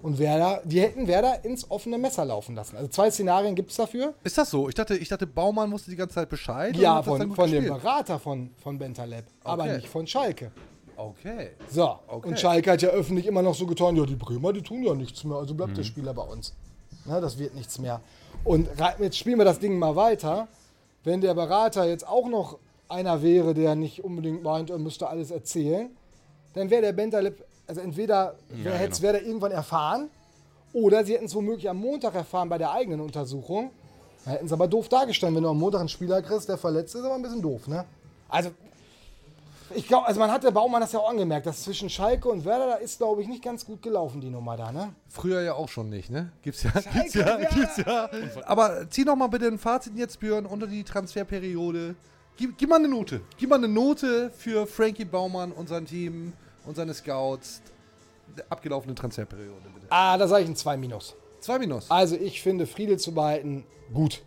[0.01, 2.77] Und Werder, die hätten Werder ins offene Messer laufen lassen.
[2.77, 4.13] Also zwei Szenarien gibt es dafür.
[4.23, 4.69] Ist das so?
[4.69, 6.75] Ich dachte, ich dachte, Baumann wusste die ganze Zeit Bescheid.
[6.77, 7.65] Ja, von, von dem.
[7.65, 9.75] Berater von, von Bentaleb, aber Okay.
[9.77, 10.51] nicht von Schalke.
[10.95, 11.49] Okay.
[11.69, 12.27] So, Okay.
[12.27, 14.93] und Schalke hat ja öffentlich immer noch so getan, ja, die Bremer, die tun ja
[14.95, 15.87] nichts mehr, also bleibt der Mhm.
[15.87, 16.53] Spieler bei uns.
[17.05, 18.01] Na, das wird nichts mehr.
[18.43, 18.67] Und
[18.99, 20.47] jetzt spielen wir das Ding mal weiter.
[21.03, 22.57] Wenn der Berater jetzt auch noch
[22.89, 25.89] einer wäre, der nicht unbedingt meint, er müsste alles erzählen,
[26.53, 29.13] dann wäre der Bentaleb, also entweder Ja, hätte es genau.
[29.13, 30.09] Irgendwann erfahren,
[30.73, 33.71] oder sie hätten es womöglich am Montag erfahren bei der eigenen Untersuchung.
[34.25, 36.95] Da hätten sie aber doof dargestanden, wenn du am Montag einen Spieler kriegst, der verletzt
[36.95, 37.85] ist, aber ein bisschen doof, ne?
[38.29, 38.49] Also,
[39.75, 42.45] ich glaube, also man hat der Baumann das ja auch angemerkt, dass zwischen Schalke und
[42.45, 44.93] Werder, da ist, glaube ich, nicht ganz gut gelaufen, die Nummer da, ne?
[45.09, 46.31] Früher ja auch schon nicht, ne?
[46.41, 47.49] Gibt's ja, Schalke, gibt's ja, ja.
[47.49, 48.09] gibt's ja.
[48.45, 51.95] Aber zieh noch mal bitte ein Fazit jetzt, Björn, unter die Transferperiode.
[52.37, 53.21] Gib, gib mal eine Note.
[53.37, 56.33] Gib mal eine Note für Frankie Baumann und sein Team
[56.65, 57.61] und seine Scouts.
[58.49, 59.87] Abgelaufene Transferperiode, bitte.
[59.89, 61.15] Ah, da sage ich ein 2 Minus.
[61.39, 61.89] 2 Minus.
[61.89, 64.21] Also ich finde Friedel zu behalten gut.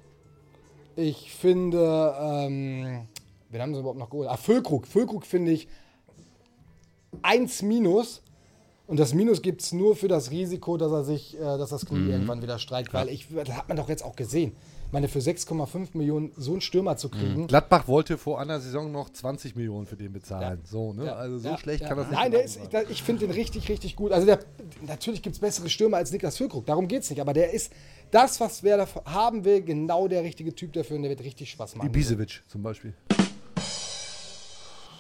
[0.97, 3.07] Ich finde, ähm,
[3.51, 4.29] wen haben sie überhaupt noch geholt?
[4.29, 4.87] Ah, Füllkrug.
[4.87, 5.69] Füllkrug finde ich
[7.23, 8.23] 1 Minus.
[8.87, 11.87] Und das Minus gibt es nur für das Risiko, dass er sich, äh, dass das
[11.87, 12.11] Knie Mhm.
[12.11, 12.93] irgendwann wieder streikt.
[12.93, 14.57] Weil ich, das hat man doch jetzt auch gesehen.
[14.87, 17.47] Ich meine, für 6,5 Millionen so einen Stürmer zu kriegen.
[17.47, 20.61] Gladbach wollte vor einer Saison noch 20 Millionen für den bezahlen.
[20.65, 21.05] So, ne?
[21.05, 21.89] Ja, also so ja, schlecht ja.
[21.89, 22.67] kann das nicht Nein, der ist, sein.
[22.87, 24.11] ich, ich finde den richtig, richtig gut.
[24.11, 24.41] Also der,
[24.85, 27.21] natürlich gibt es bessere Stürmer als Niklas Füllkrug, darum geht es nicht.
[27.21, 27.73] Aber der ist
[28.11, 31.77] das, was Werder haben will, genau der richtige Typ dafür und der wird richtig Spaß
[31.77, 31.87] machen.
[31.87, 32.93] Ibisevic zum Beispiel.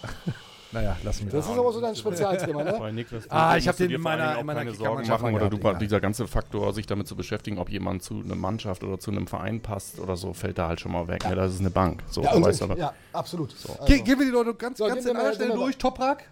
[0.73, 2.77] Naja, lassen wir Das ist aber so dein Spezialthema, ne?
[2.79, 5.09] Bei Niklas Ah, ich hab musst du den dir in meiner- in meiner keine Sorgen
[5.09, 8.37] machen oder du, gehabt, dieser ganze Faktor, sich damit zu beschäftigen, ob jemand zu einer
[8.37, 11.25] Mannschaft oder zu einem Verein passt oder so, fällt da halt schon mal weg.
[11.25, 11.35] Ja.
[11.35, 12.05] das ist eine Bank.
[12.09, 12.77] So, Ja, und, weißt aber.
[12.79, 13.51] ja absolut.
[13.51, 13.77] So.
[13.85, 15.77] Ge gehen wir die Leute ganz, So, ganz in gehen Stelle durch.
[15.77, 16.23] Toprak?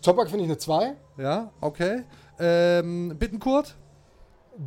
[0.00, 0.94] Toprak finde ich eine 2.
[1.16, 2.04] Ja, okay.
[2.38, 3.74] Ähm, Bittenkurt?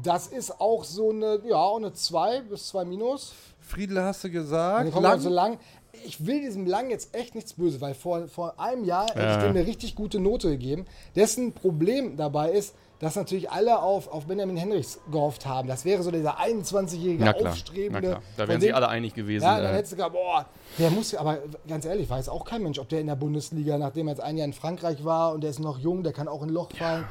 [0.04, 3.34] Das ist auch so eine, ja, auch eine 2 bis 2 minus.
[3.72, 4.86] Friedel hast du Und gesagt.
[4.86, 5.20] dann kommt Lang?
[5.20, 5.58] So lang.
[6.06, 9.38] Ich will diesem Lang jetzt echt nichts Böse, weil vor, vor einem Jahr hätte Ja.
[9.38, 10.86] ich dem eine richtig gute Note gegeben.
[11.16, 15.68] Dessen Problem dabei ist, dass natürlich alle auf, auf Benjamin Henrichs gehofft haben.
[15.68, 18.08] Das wäre so dieser 21-jährige Na klar, na Aufstrebende.
[18.10, 18.22] klar.
[18.38, 19.44] Da wären sie dem- alle einig gewesen.
[19.44, 20.46] Ja, dann äh, hättest du gesagt, boah,
[20.78, 23.78] der muss ja, aber ganz ehrlich, weiß auch kein Mensch, ob der in der Bundesliga,
[23.80, 26.28] nachdem er jetzt ein Jahr in Frankreich war und der ist noch jung, der kann
[26.28, 27.06] auch in ein Loch fallen.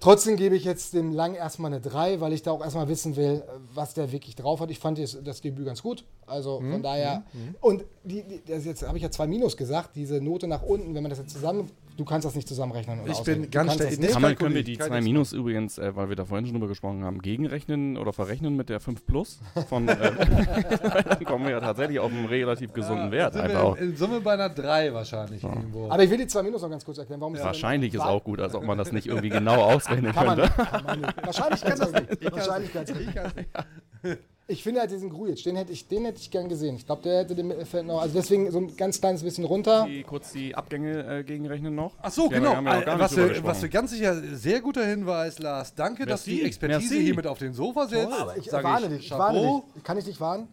[0.00, 3.16] Trotzdem gebe ich jetzt dem Lang erstmal eine 3, weil ich da auch erstmal wissen
[3.16, 3.42] will,
[3.74, 4.70] was der wirklich drauf hat.
[4.70, 6.04] Ich fand das, das Debüt ganz gut.
[6.28, 7.24] Also Mhm, von daher.
[7.60, 10.94] Und die, die, das jetzt habe ich ja zwei Minus gesagt, diese Note nach unten,
[10.94, 11.70] wenn man das jetzt zusammen.
[11.96, 13.00] Du kannst das nicht zusammenrechnen.
[13.00, 13.42] oder Ich ausrechnen.
[13.42, 15.04] bin Du ganz schnell- das kann man, können wir die keine zwei Sorge.
[15.04, 18.68] Minus übrigens, äh, weil wir da vorhin schon drüber gesprochen haben, gegenrechnen oder verrechnen mit
[18.68, 19.40] der 5 Plus?
[19.68, 19.96] Von, äh,
[21.08, 23.32] dann kommen wir ja tatsächlich auf einen relativ gesunden Wert.
[23.32, 25.90] Sind Einfach wir in, in Summe bei einer 3 wahrscheinlich irgendwo.
[25.90, 27.20] Aber ich will die zwei Minus noch ganz kurz erklären.
[27.20, 30.26] Warum ist Wahrscheinlich ist auch gut, als ob man das nicht irgendwie genau ausrechnen Kann
[30.26, 30.52] man könnte.
[30.56, 30.70] nicht.
[30.70, 31.26] Kann man nicht.
[31.26, 32.32] Wahrscheinlich kann das nicht.
[32.32, 34.18] Wahrscheinlich kann's nicht.
[34.50, 36.76] Ich finde halt diesen Grujic, den hätte ich, den hätte ich gern gesehen.
[36.76, 38.00] Ich glaube, der hätte dem Mittelfeld noch.
[38.00, 39.84] Also deswegen so ein ganz kleines bisschen runter.
[39.86, 41.92] Die, kurz die Abgänge äh, gegenrechnen noch.
[42.00, 42.50] Ach so, Die haben genau.
[42.52, 45.38] wir- haben wir noch gar Äh, was, wir, was wir ganz sicher, sehr guter Hinweis,
[45.38, 45.74] Lars.
[45.74, 46.46] Danke, dass du die Merci.
[46.48, 47.04] Expertise Merci.
[47.04, 48.10] hier mit auf den Sofa setzt.
[48.10, 49.84] Aber ich warne dich, ich warne dich.
[49.84, 50.48] Kann ich dich warnen?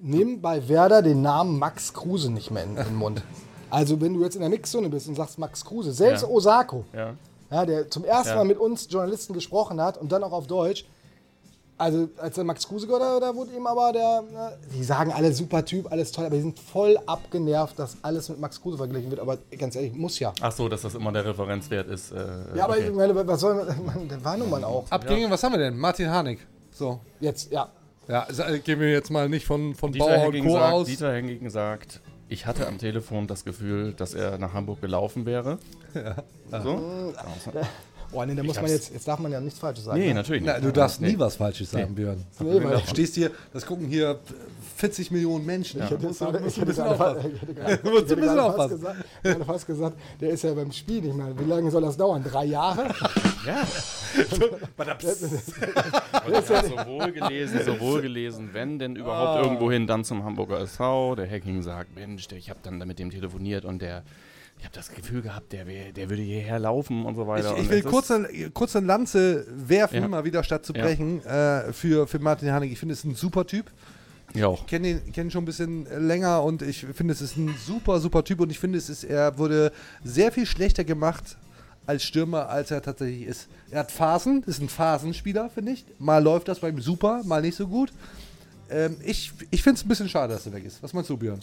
[0.00, 3.22] Nimm bei Werder den Namen Max Kruse nicht mehr in, in den Mund.
[3.70, 6.28] Also wenn du jetzt in der Mixzone bist und sagst Max Kruse, selbst Ja.
[6.28, 7.14] Osako, Ja.
[7.50, 8.36] ja, der zum ersten Ja.
[8.36, 10.84] Mal mit uns Journalisten gesprochen hat und dann auch auf Deutsch.
[11.76, 15.32] Also als der Max Kruse da, da wurde ihm aber der, na, die sagen alle
[15.32, 19.10] super Typ, alles toll, aber die sind voll abgenervt, dass alles mit Max Kruse verglichen
[19.10, 19.20] wird.
[19.20, 20.32] Aber ganz ehrlich, muss ja.
[20.40, 22.12] Ach so, dass das immer der Referenzwert ist.
[22.12, 22.86] Äh, Ja, aber okay.
[22.88, 23.54] ich meine, was soll
[23.86, 24.84] man, der war nun mal auch.
[24.90, 25.76] Abgänge, was haben wir denn?
[25.76, 26.46] Martin Harnik.
[26.70, 27.00] So.
[27.18, 27.68] Jetzt, ja.
[28.06, 30.52] Ja, äh, gehen wir jetzt mal nicht von, von Dieter Bauer und Co.
[30.52, 30.86] sagt, aus.
[30.86, 35.58] Dieter Hecking sagt, ich hatte am Telefon das Gefühl, dass er nach Hamburg gelaufen wäre.
[36.62, 37.12] So?
[38.14, 39.98] Boah, nee, da muss man jetzt, jetzt darf man ja nichts Falsches sagen.
[39.98, 40.14] Nee, ne?
[40.14, 40.52] natürlich nicht.
[40.54, 41.12] Na, du darfst Nee.
[41.12, 42.24] nie was Falsches sagen, Björn.
[42.38, 44.18] Nee, weil- Du stehst hier, das gucken hier
[44.76, 45.80] 40 Millionen Menschen.
[45.80, 47.32] Musst ich hätte bisschen gerade, aufpassen.
[47.34, 48.80] ich hätte gerade, Du musst ich hätte ein bisschen gerade fast aufpassen.
[48.80, 51.38] gesagt, ich hätte fast gesagt, der ist ja beim Spiel nicht mehr.
[51.38, 52.22] Wie lange soll das dauern?
[52.24, 52.88] Drei Jahre?
[53.44, 53.60] Ja.
[56.26, 59.42] Und ich habe sowohl gelesen, sowohl gelesen, wenn denn überhaupt Ah.
[59.42, 61.14] irgendwohin, dann zum Hamburger SV.
[61.16, 64.02] Der Hacking sagt, Mensch, ich habe dann mit dem telefoniert und der,
[64.64, 67.52] ich habe das Gefühl gehabt, der, wär, der würde hierher laufen und so weiter.
[67.58, 70.08] Ich, ich will kurz eine, kurz eine Lanze werfen, Ja.
[70.08, 70.84] mal wieder statt zu Ja.
[70.84, 72.72] brechen, äh, für, für Martin Harnik.
[72.72, 73.70] Ich finde es ein super Typ.
[74.32, 74.60] Ja, auch.
[74.62, 77.54] Ich kenne ihn, kenn ihn schon ein bisschen länger und ich finde, es ist ein
[77.66, 79.70] super, super Typ und ich finde, es ist, er wurde
[80.02, 81.36] sehr viel schlechter gemacht
[81.84, 83.48] als Stürmer, als er tatsächlich ist.
[83.70, 85.84] Er hat Phasen, ist ein Phasenspieler, finde ich.
[85.98, 87.92] Mal läuft das bei ihm super, mal nicht so gut.
[88.70, 90.82] Ähm, ich ich finde es ein bisschen schade, dass er weg ist.
[90.82, 91.40] Was meinst du, Björn?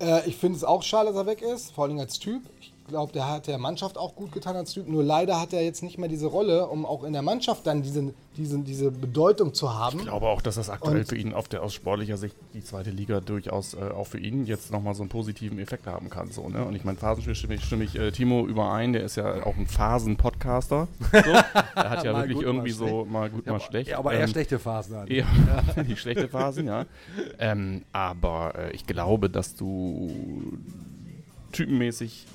[0.00, 2.42] Äh, ich finde es auch schade, dass er weg ist, vor allem als Typ.
[2.60, 4.88] Ich glaube, der hat der Mannschaft auch gut getan als Typ.
[4.88, 7.82] Nur leider hat er jetzt nicht mehr diese Rolle, um auch in der Mannschaft dann
[7.82, 9.98] diese, diese, diese Bedeutung zu haben.
[9.98, 12.64] Ich glaube auch, dass das aktuell Und- für ihn auf der, aus sportlicher Sicht die
[12.64, 16.30] zweite Liga durchaus äh, auch für ihn jetzt nochmal so einen positiven Effekt haben kann.
[16.32, 16.64] So, ne?
[16.64, 19.56] Und ich meine, Phasenspiel stimme ich, stimme ich äh, Timo überein, der ist ja auch
[19.56, 20.88] ein Phasen-Podcaster.
[21.12, 21.18] So.
[21.78, 23.90] Er hat ja wirklich gut, irgendwie so mal gut, Ja, mal schlecht.
[23.90, 25.06] ja, aber eher Ähm, schlechte Phasen an.
[25.08, 25.26] Ja,
[25.84, 26.86] die schlechte Phasen, ja.
[27.38, 30.10] Ähm, aber äh, ich glaube, dass du
[31.52, 32.26] typenmäßig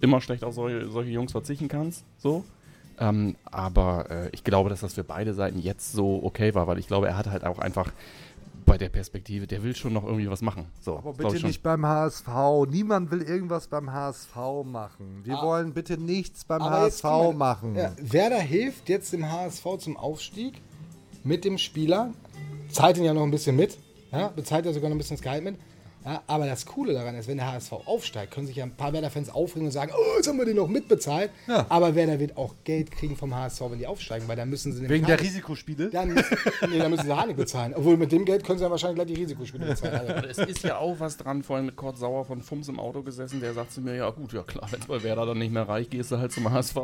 [0.00, 2.04] immer schlecht auf solche, solche Jungs verzichten kannst.
[2.18, 2.44] So.
[3.00, 6.78] Ähm, aber äh, ich glaube, dass das für beide Seiten jetzt so okay war, weil
[6.78, 7.92] ich glaube, er hat halt auch einfach
[8.66, 10.66] bei der Perspektive, der will schon noch irgendwie was machen.
[10.80, 12.26] So, Aber bitte nicht beim HSV.
[12.68, 15.20] Niemand will irgendwas beim HSV machen.
[15.24, 15.42] Wir Ah.
[15.42, 17.74] wollen bitte nichts beim HSV mal, machen.
[17.76, 20.60] Ja, Werder hilft jetzt dem HSV zum Aufstieg
[21.24, 22.12] mit dem Spieler,
[22.70, 23.78] zahlt ihn ja noch ein bisschen mit,
[24.12, 25.56] ja, bezahlt ja sogar noch ein bisschen das Gehalt mit.
[26.08, 28.94] Ja, aber das Coole daran ist, wenn der HSV aufsteigt, können sich ja ein paar
[28.94, 31.30] Werder-Fans aufregen und sagen, oh, jetzt haben wir den noch mitbezahlt.
[31.46, 31.66] Ja.
[31.68, 34.88] Aber Werder wird auch Geld kriegen vom HSV, wenn die aufsteigen, weil dann müssen sie
[34.88, 35.90] Wegen der Harnik- Risikospiele?
[35.90, 36.36] dann, müssen-
[36.70, 37.74] nee, dann müssen sie Harnik bezahlen.
[37.76, 40.08] Obwohl mit dem Geld können sie ja wahrscheinlich gleich die Risikospiele bezahlen.
[40.08, 43.02] Aber es ist ja auch was dran, vorhin mit Kurt Sauer von Fums im Auto
[43.02, 45.52] gesessen, der sagt zu mir, ja gut, ja klar, wenn es bei Werder dann nicht
[45.52, 46.76] mehr reicht, gehst du halt zum HSV.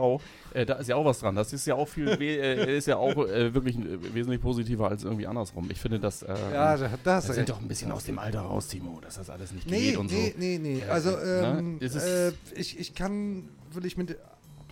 [0.53, 1.35] Äh, da ist ja auch was dran.
[1.35, 5.03] Das ist ja auch viel, äh, ist ja auch äh, wirklich äh, wesentlich positiver als
[5.03, 5.71] irgendwie andersrum.
[5.71, 8.05] Ich finde, dass äh, Ja, da- da hast du wir sind doch ein bisschen aus
[8.05, 10.39] dem Alter raus, Timo, dass das alles nicht Nee, geht und nee, so.
[10.39, 10.79] nee, nee.
[10.87, 11.57] Ja, Also, ne?
[11.59, 14.17] ähm, äh, ich, ich kann wirklich mit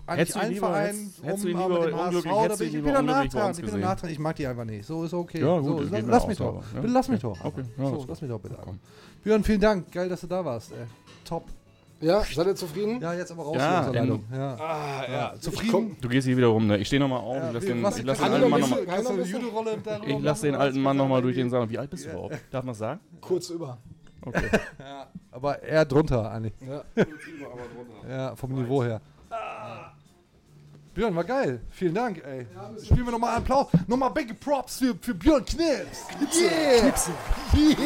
[0.05, 3.23] eigentlich allen Vereinen hättest- hättest aber dem HSV, da bin ich, ich lieber bin da
[3.23, 3.79] ich bin da gesehen?
[3.79, 4.85] nachtragend, ich mag die einfach nicht.
[4.85, 5.39] So ist okay.
[5.39, 6.55] Ja, gut, so, geht mir lass mich so, doch.
[6.55, 6.81] aber, ja.
[6.81, 7.45] Bitte lass mich Okay, doch.
[7.45, 8.57] okay, ja, so, lass mich doch bitte.
[9.23, 9.91] Björn, vielen Dank.
[9.91, 10.71] Geil, dass du da warst.
[10.73, 10.77] Ey.
[11.23, 11.45] Top.
[12.01, 12.99] Ja, seid ihr zufrieden?
[12.99, 14.25] Ja, jetzt aber raus Ja, Leitung.
[14.29, 14.55] Ja.
[14.55, 15.33] Ah, ja.
[15.35, 15.95] Ich Zufrieden?
[16.01, 16.77] Du gehst hier wieder rum, ne?
[16.79, 17.37] Ich stehe nochmal auf.
[17.37, 18.79] ich lasse den, ich lass den ich alten noch Mann nochmal.
[20.05, 21.69] Ich lasse den alten Mann nochmal durch den Saal.
[21.69, 22.37] Wie alt bist du überhaupt?
[22.51, 22.99] Darf man sagen?
[23.21, 23.77] Kurz über.
[24.25, 24.49] Okay.
[24.79, 26.53] Ja, aber eher drunter eigentlich.
[26.61, 26.83] Ja.
[28.07, 29.01] Ja, vom Niveau her.
[30.93, 31.61] Björn, war geil.
[31.71, 32.45] Vielen Dank, ey.
[32.83, 33.67] Spielen wir nochmal Applaus.
[33.87, 36.05] Nochmal Big Props für, für Björn Knips.
[36.39, 36.93] Yeah.
[37.55, 37.77] Yeah.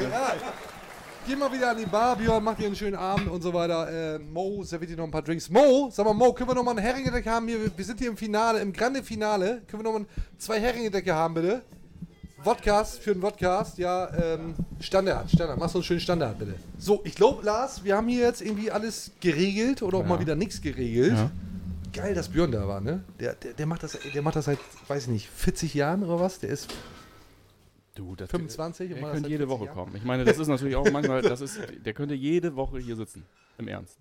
[0.00, 0.32] Ja.
[1.26, 4.16] Geh mal wieder an die Bar, Björn, mach dir einen schönen Abend und so weiter.
[4.16, 5.48] Äh, Mo serviert dir noch ein paar Drinks.
[5.48, 7.70] Mo, sag mal, Mo, können wir nochmal einen Heringedeck haben hier?
[7.74, 9.62] Wir sind hier im Finale, im Grande Finale.
[9.66, 11.62] Können wir nochmal zwei Heringedecke haben, bitte?
[12.44, 15.58] Vodcast für den Vodcast, ja, ähm, Standard, Standard.
[15.58, 16.54] Mach so einen schönen Standard, bitte.
[16.78, 20.08] So, ich glaube, Lars, wir haben hier jetzt irgendwie alles geregelt oder auch Ja.
[20.08, 21.12] mal wieder nichts geregelt.
[21.14, 21.30] Ja.
[21.92, 23.04] Geil, dass Björn da war, ne?
[23.20, 26.20] Der, der, der, macht das, der macht das seit, weiß ich nicht, 40 Jahren oder
[26.20, 26.38] was?
[26.40, 26.68] Der ist
[27.94, 29.74] Du, das 25 und Er macht das könnte jede 40 Woche Jahren.
[29.76, 29.96] kommen.
[29.96, 33.24] Ich meine, das ist natürlich auch manchmal, das ist, der könnte jede Woche hier sitzen.
[33.56, 33.96] Im Ernst.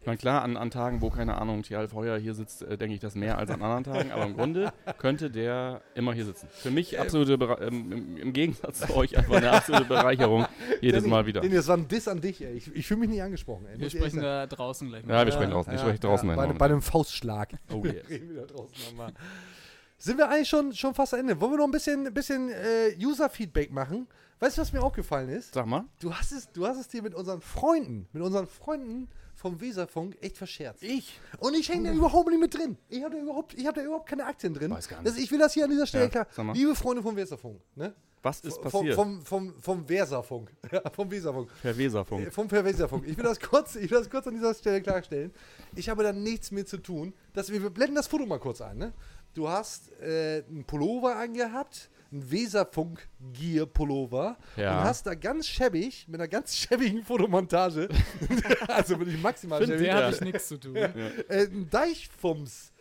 [0.00, 2.94] Ich meine, klar, an, an Tagen, wo, keine Ahnung, Thial Feuer hier sitzt, äh, denke
[2.94, 6.48] ich das mehr als an anderen Tagen, aber im Grunde könnte der immer hier sitzen.
[6.52, 10.46] Für mich absolute, Bere ähm, im, im Gegensatz zu euch, einfach eine absolute Bereicherung,
[10.80, 11.42] jedes Mal wieder.
[11.42, 12.54] Nee, das war ein Diss an dich, ey.
[12.54, 13.80] Ich, ich fühle mich nicht angesprochen, ey.
[13.80, 15.74] Wir sprechen da draußen gleich Ja, wir sprechen draußen.
[15.74, 16.56] Ich spreche draußen bei, einmal.
[16.56, 17.54] bei einem Faustschlag.
[17.72, 18.08] Oh, yes.
[18.08, 19.12] Reden wir da draußen nochmal.
[19.98, 21.40] Sind wir eigentlich schon, schon fast am Ende?
[21.40, 24.06] Wollen wir noch ein bisschen, bisschen äh, User-Feedback machen?
[24.38, 25.54] Weißt du, was mir aufgefallen ist?
[25.54, 25.84] Sag mal.
[26.00, 29.08] Du hast es, du hast es dir mit unseren Freunden, mit unseren Freunden
[29.38, 30.82] vom Weserfunk echt verscherzt.
[30.82, 31.18] Ich?
[31.38, 32.76] Und ich hänge da überhaupt nicht mit drin.
[32.88, 34.70] Ich habe da überhaupt, ich hab da überhaupt keine Aktien drin.
[34.70, 35.14] Weiß gar nicht.
[35.14, 36.52] Das, ich will das hier an dieser Stelle Ja, klar.
[36.54, 37.94] Liebe Freunde vom Weserfunk, ne?
[38.20, 38.94] Was ist Vom- passiert?
[38.96, 40.50] Vom, vom, vom Weserfunk.
[40.72, 41.48] Ja, vom Weserfunk.
[41.62, 42.26] Per Weserfunk.
[42.26, 43.06] Äh, Vom Verweserfunk.
[43.06, 45.32] Ich will das kurz, ich will das kurz an dieser Stelle klarstellen.
[45.76, 47.14] Ich habe da nichts mit zu tun.
[47.32, 48.76] Wir, wir blenden das Foto mal kurz ein.
[48.76, 48.92] Ne?
[49.34, 54.78] Du hast äh, einen Pullover angehabt, einen Weserfunk-Gear-Pullover Ja.
[54.78, 57.88] und hast da ganz schäbig, mit einer ganz schäbigen Fotomontage,
[58.68, 60.76] also wirklich maximal Mit schäbig, der habe ich nichts zu tun.
[60.76, 60.90] äh,
[61.28, 62.72] einen Deichfums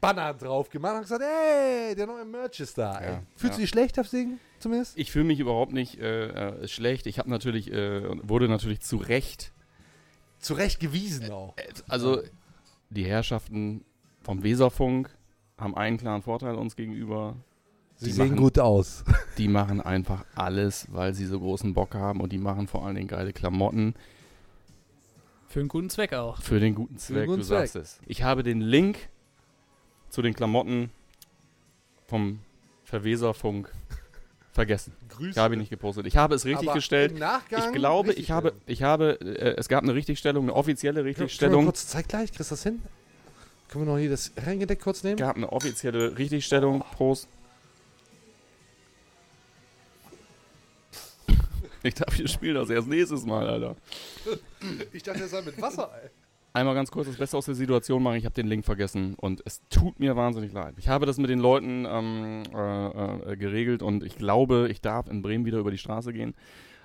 [0.00, 3.02] Banner drauf gemacht und gesagt, ey, der neue Merch ist da.
[3.02, 3.64] Ja, Fühlst du ja.
[3.64, 4.96] dich schlecht deswegen zumindest?
[4.96, 7.06] Ich fühle mich überhaupt nicht äh, äh, schlecht.
[7.06, 9.52] Ich habe natürlich, äh, wurde natürlich zu Recht
[10.38, 11.54] Zu Recht gewiesen auch.
[11.86, 12.22] Also
[12.88, 13.84] die Herrschaften
[14.22, 15.14] vom Weserfunk
[15.58, 17.36] haben einen klaren Vorteil uns gegenüber.
[18.00, 19.04] Sie Die sehen machen- gut aus.
[19.38, 22.94] Die machen einfach alles, weil sie so großen Bock haben und die machen vor allen
[22.96, 23.94] Dingen geile Klamotten
[25.48, 26.40] Für einen guten Zweck auch.
[26.40, 27.82] für den guten Zweck, guten du sagst Zweck.
[27.82, 27.98] es.
[28.06, 28.96] Ich habe den Link
[30.08, 30.90] zu den Klamotten
[32.08, 32.38] vom
[32.84, 33.70] Verweserfunk
[34.52, 34.92] vergessen.
[35.10, 35.30] Grüße.
[35.30, 36.06] Ich habe ihn nicht gepostet.
[36.06, 37.12] Ich habe es richtig Aber gestellt.
[37.12, 40.94] im Nachgang ich glaube, ich habe, ich habe, äh, es gab eine Richtigstellung, eine offizielle
[40.94, 41.64] Können wir Richtigstellung.
[41.66, 42.80] kurz zeitgleich, kriegst du das hin?
[43.68, 45.16] Können wir noch hier das Reingedeck kurz nehmen?
[45.16, 46.80] gab eine offizielle Richtigstellung.
[46.92, 47.28] Prost.
[51.82, 53.76] Ich darf hier spielen das erst nächstes Mal, Alter.
[54.92, 56.10] Ich dachte, das sei mit Wasser, ey.
[56.52, 58.16] Einmal ganz kurz das Beste aus der Situation machen.
[58.16, 60.74] Ich habe den Link vergessen und es tut mir wahnsinnig leid.
[60.78, 65.08] Ich habe das mit den Leuten ähm, äh, äh, geregelt und ich glaube, ich darf
[65.08, 66.34] in Bremen wieder über die Straße gehen.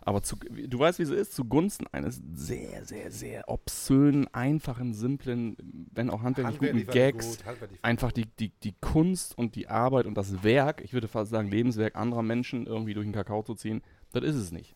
[0.01, 5.57] Aber zu, du weißt, wie es ist, zugunsten eines sehr, sehr, sehr obszönen, einfachen, simplen,
[5.91, 9.67] wenn auch handwerklich guten Handwerklich Gags, gut, handwerklich einfach die, die, die Kunst und die
[9.67, 13.41] Arbeit und das Werk, ich würde fast sagen Lebenswerk anderer Menschen irgendwie durch den Kakao
[13.41, 13.81] zu ziehen,
[14.11, 14.75] das ist es nicht.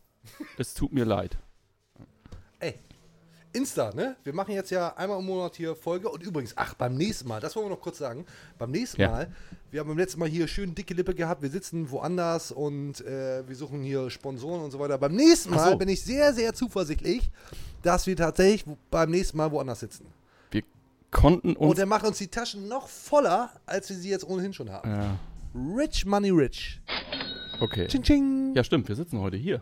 [0.57, 1.37] Es tut mir leid.
[2.59, 2.75] Ey,
[3.53, 4.15] Insta, ne?
[4.23, 6.09] Wir machen jetzt ja einmal im Monat hier Folge.
[6.09, 8.25] Und übrigens, ach, beim nächsten Mal, das wollen wir noch kurz sagen.
[8.57, 9.09] Beim nächsten Ja.
[9.09, 9.33] Mal,
[9.71, 11.41] wir haben beim letzten Mal hier schön dicke Lippe gehabt.
[11.41, 14.97] Wir sitzen woanders und äh, wir suchen hier Sponsoren und so weiter.
[14.97, 15.77] Beim nächsten Mal so.
[15.77, 17.31] bin ich sehr, sehr zuversichtlich,
[17.81, 20.05] dass wir tatsächlich beim nächsten Mal woanders sitzen.
[20.51, 20.63] Wir
[21.09, 21.71] konnten uns.
[21.71, 24.89] Und er macht uns die Taschen noch voller, als wir sie jetzt ohnehin schon haben.
[24.89, 25.17] ja,
[25.75, 26.81] Rich Money Rich.
[27.59, 27.87] okay.
[27.87, 28.53] Ching, ching.
[28.55, 29.61] Ja, stimmt, wir sitzen heute hier.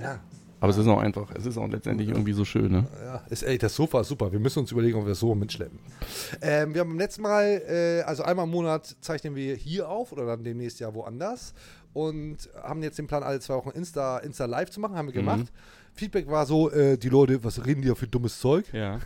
[0.00, 0.20] Ja.
[0.60, 2.84] Aber es ist auch einfach, es ist auch letztendlich irgendwie so schön, ne?
[3.00, 4.32] Ja, ist, ey, das Sofa ist super.
[4.32, 5.78] Wir müssen uns überlegen, ob wir das so mitschleppen.
[6.42, 10.10] Ähm, wir haben beim letzten Mal, äh, also einmal im Monat zeichnen wir hier auf
[10.10, 11.54] oder dann demnächst ja woanders
[11.92, 15.12] und haben jetzt den Plan, alle zwei Wochen Insta, Insta live zu machen, haben wir
[15.14, 15.26] Mhm.
[15.26, 15.52] gemacht.
[15.94, 18.64] Feedback war so, äh, die Leute, was reden die da für dummes Zeug?
[18.72, 18.98] Ja.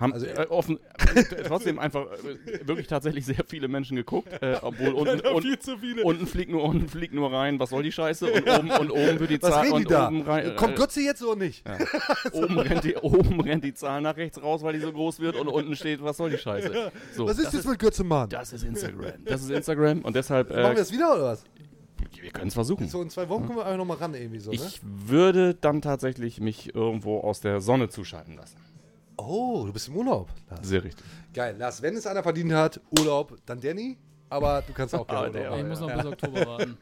[0.00, 0.80] Haben Also, äh, offen,
[1.14, 6.26] äh, trotzdem einfach äh, wirklich tatsächlich sehr viele Menschen geguckt, äh, obwohl unten, unten, unten
[6.26, 9.30] fliegt nur unten fliegt nur rein, was soll die Scheiße und oben und oben wird
[9.30, 10.08] die Was Zahl die und da?
[10.08, 11.68] oben rein, Kommt äh, Götze jetzt oder nicht?
[11.68, 11.78] Ja.
[12.32, 15.36] oben, rennt die, oben rennt die Zahl nach rechts raus, weil die so groß wird
[15.36, 16.92] und unten steht, was soll die Scheiße.
[17.14, 18.30] So, was ist jetzt mit Götze Mann?
[18.30, 19.12] Das ist Instagram.
[19.26, 21.44] Das ist Instagram und deshalb Machen wir äh, das wieder oder was?
[22.22, 22.88] wir können es versuchen.
[22.88, 24.56] So in zwei Wochen kommen wir einfach nochmal ran irgendwie so, ne?
[24.56, 28.56] Ich würde dann tatsächlich mich irgendwo aus der Sonne zuschalten lassen.
[29.26, 30.28] Oh, du bist im Urlaub.
[30.48, 30.60] Lars.
[30.66, 31.04] Sehr richtig.
[31.34, 33.96] Geil, Lars, wenn es einer verdient hat, Urlaub, dann Danny.
[34.28, 35.68] Aber du kannst auch Ah, gerne der- Urlaub Ich haben.
[35.70, 35.96] muss noch Ja.
[35.96, 36.78] bis Oktober warten.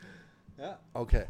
[0.59, 1.25] Ja, okay.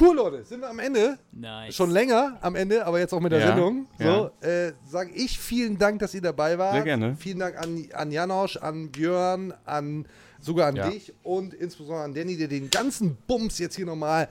[0.00, 0.44] Cool, Leute.
[0.44, 1.18] Sind wir am Ende?
[1.30, 1.74] Nice.
[1.74, 3.86] Schon länger am Ende, aber jetzt auch mit der Ja, Sendung.
[3.98, 4.30] ja.
[4.40, 6.72] So, äh, sage ich vielen Dank, dass ihr dabei wart.
[6.72, 7.14] Sehr gerne.
[7.16, 10.06] Vielen Dank an, an Janosch, an Björn, an
[10.42, 10.90] sogar an Ja.
[10.90, 14.28] dich und insbesondere an Danny, der den ganzen Bums jetzt hier nochmal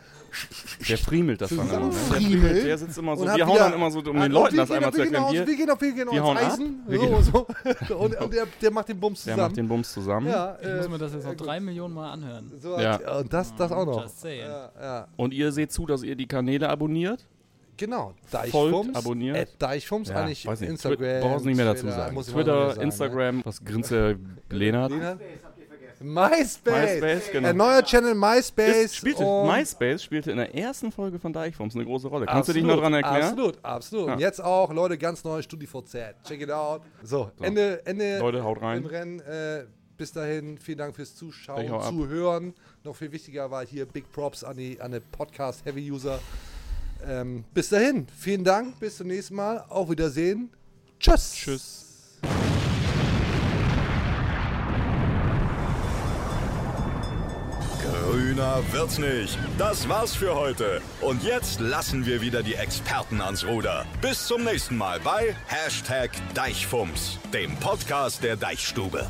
[0.87, 1.79] Der friemelt das dann immer.
[1.79, 1.89] Ne?
[1.89, 3.23] Der, friemelt, der sitzt immer so.
[3.23, 5.05] Und Wir hauen dann immer so, um den Leuten wir das einmal auf- zu wir
[5.05, 5.23] gehen erklären.
[5.23, 6.37] auf- Wir, Wir gehen auf, wir gehen wir aufs hauen.
[6.37, 6.79] Eisen.
[6.87, 7.23] Wir So, gehen-
[7.89, 7.95] so.
[7.95, 9.49] Und, und der, der macht den Bums der zusammen.
[9.49, 10.27] macht den Bums zusammen.
[10.27, 12.51] ja, Ich muss äh, mir das jetzt noch drei Millionen Mal anhören.
[12.61, 13.17] so Ja.
[13.19, 14.05] Und das, das auch noch.
[14.23, 15.07] Ja, ja.
[15.17, 17.25] Und ihr seht zu, dass ihr die Kanäle abonniert.
[17.77, 18.13] Genau.
[18.29, 18.95] Deichfums.
[18.95, 19.35] abonniert.
[19.37, 20.69] At Deichfums, eigentlich weiß nicht.
[20.69, 21.21] Instagram.
[21.21, 22.15] Brauchst nicht mehr dazu sagen.
[22.21, 22.83] Twitter, ne?
[22.83, 24.17] Instagram, was grinst der?
[24.51, 24.87] Lena?
[26.03, 27.01] MySpace.
[27.01, 27.49] MySpace, genau.
[27.49, 28.85] Ein neuer Channel MySpace.
[28.85, 32.25] Ist, spielte, MySpace spielte in der ersten Folge von Deichfums eine große Rolle.
[32.25, 33.23] Kannst du dich noch dran erklären?
[33.23, 34.07] Absolut, absolut.
[34.07, 34.13] Ja.
[34.13, 36.15] Und jetzt auch, Leute, ganz neu, StudiVZ.
[36.27, 36.81] Check it out.
[37.03, 38.79] So, Ende, Ende Leute, haut rein.
[38.79, 39.19] im Rennen.
[39.21, 39.65] Äh,
[39.97, 41.87] bis dahin, vielen Dank fürs Zuschauen, ab.
[41.89, 42.55] Zuhören.
[42.83, 46.19] Noch viel wichtiger war hier Big Props an die, an die Podcast-Heavy-User.
[47.07, 49.63] Ähm, bis dahin, vielen Dank, bis zum nächsten Mal.
[49.69, 50.49] Auf Wiedersehen.
[50.99, 51.33] Tschüss.
[51.33, 51.90] Tschüss.
[58.41, 59.37] Grüner wird's nicht.
[59.59, 60.81] Das war's für heute.
[60.99, 63.85] Und jetzt lassen wir wieder die Experten ans Ruder.
[64.01, 69.07] Bis zum nächsten Mal bei Hashtag Deichfumms, dem Podcast der Deichstube.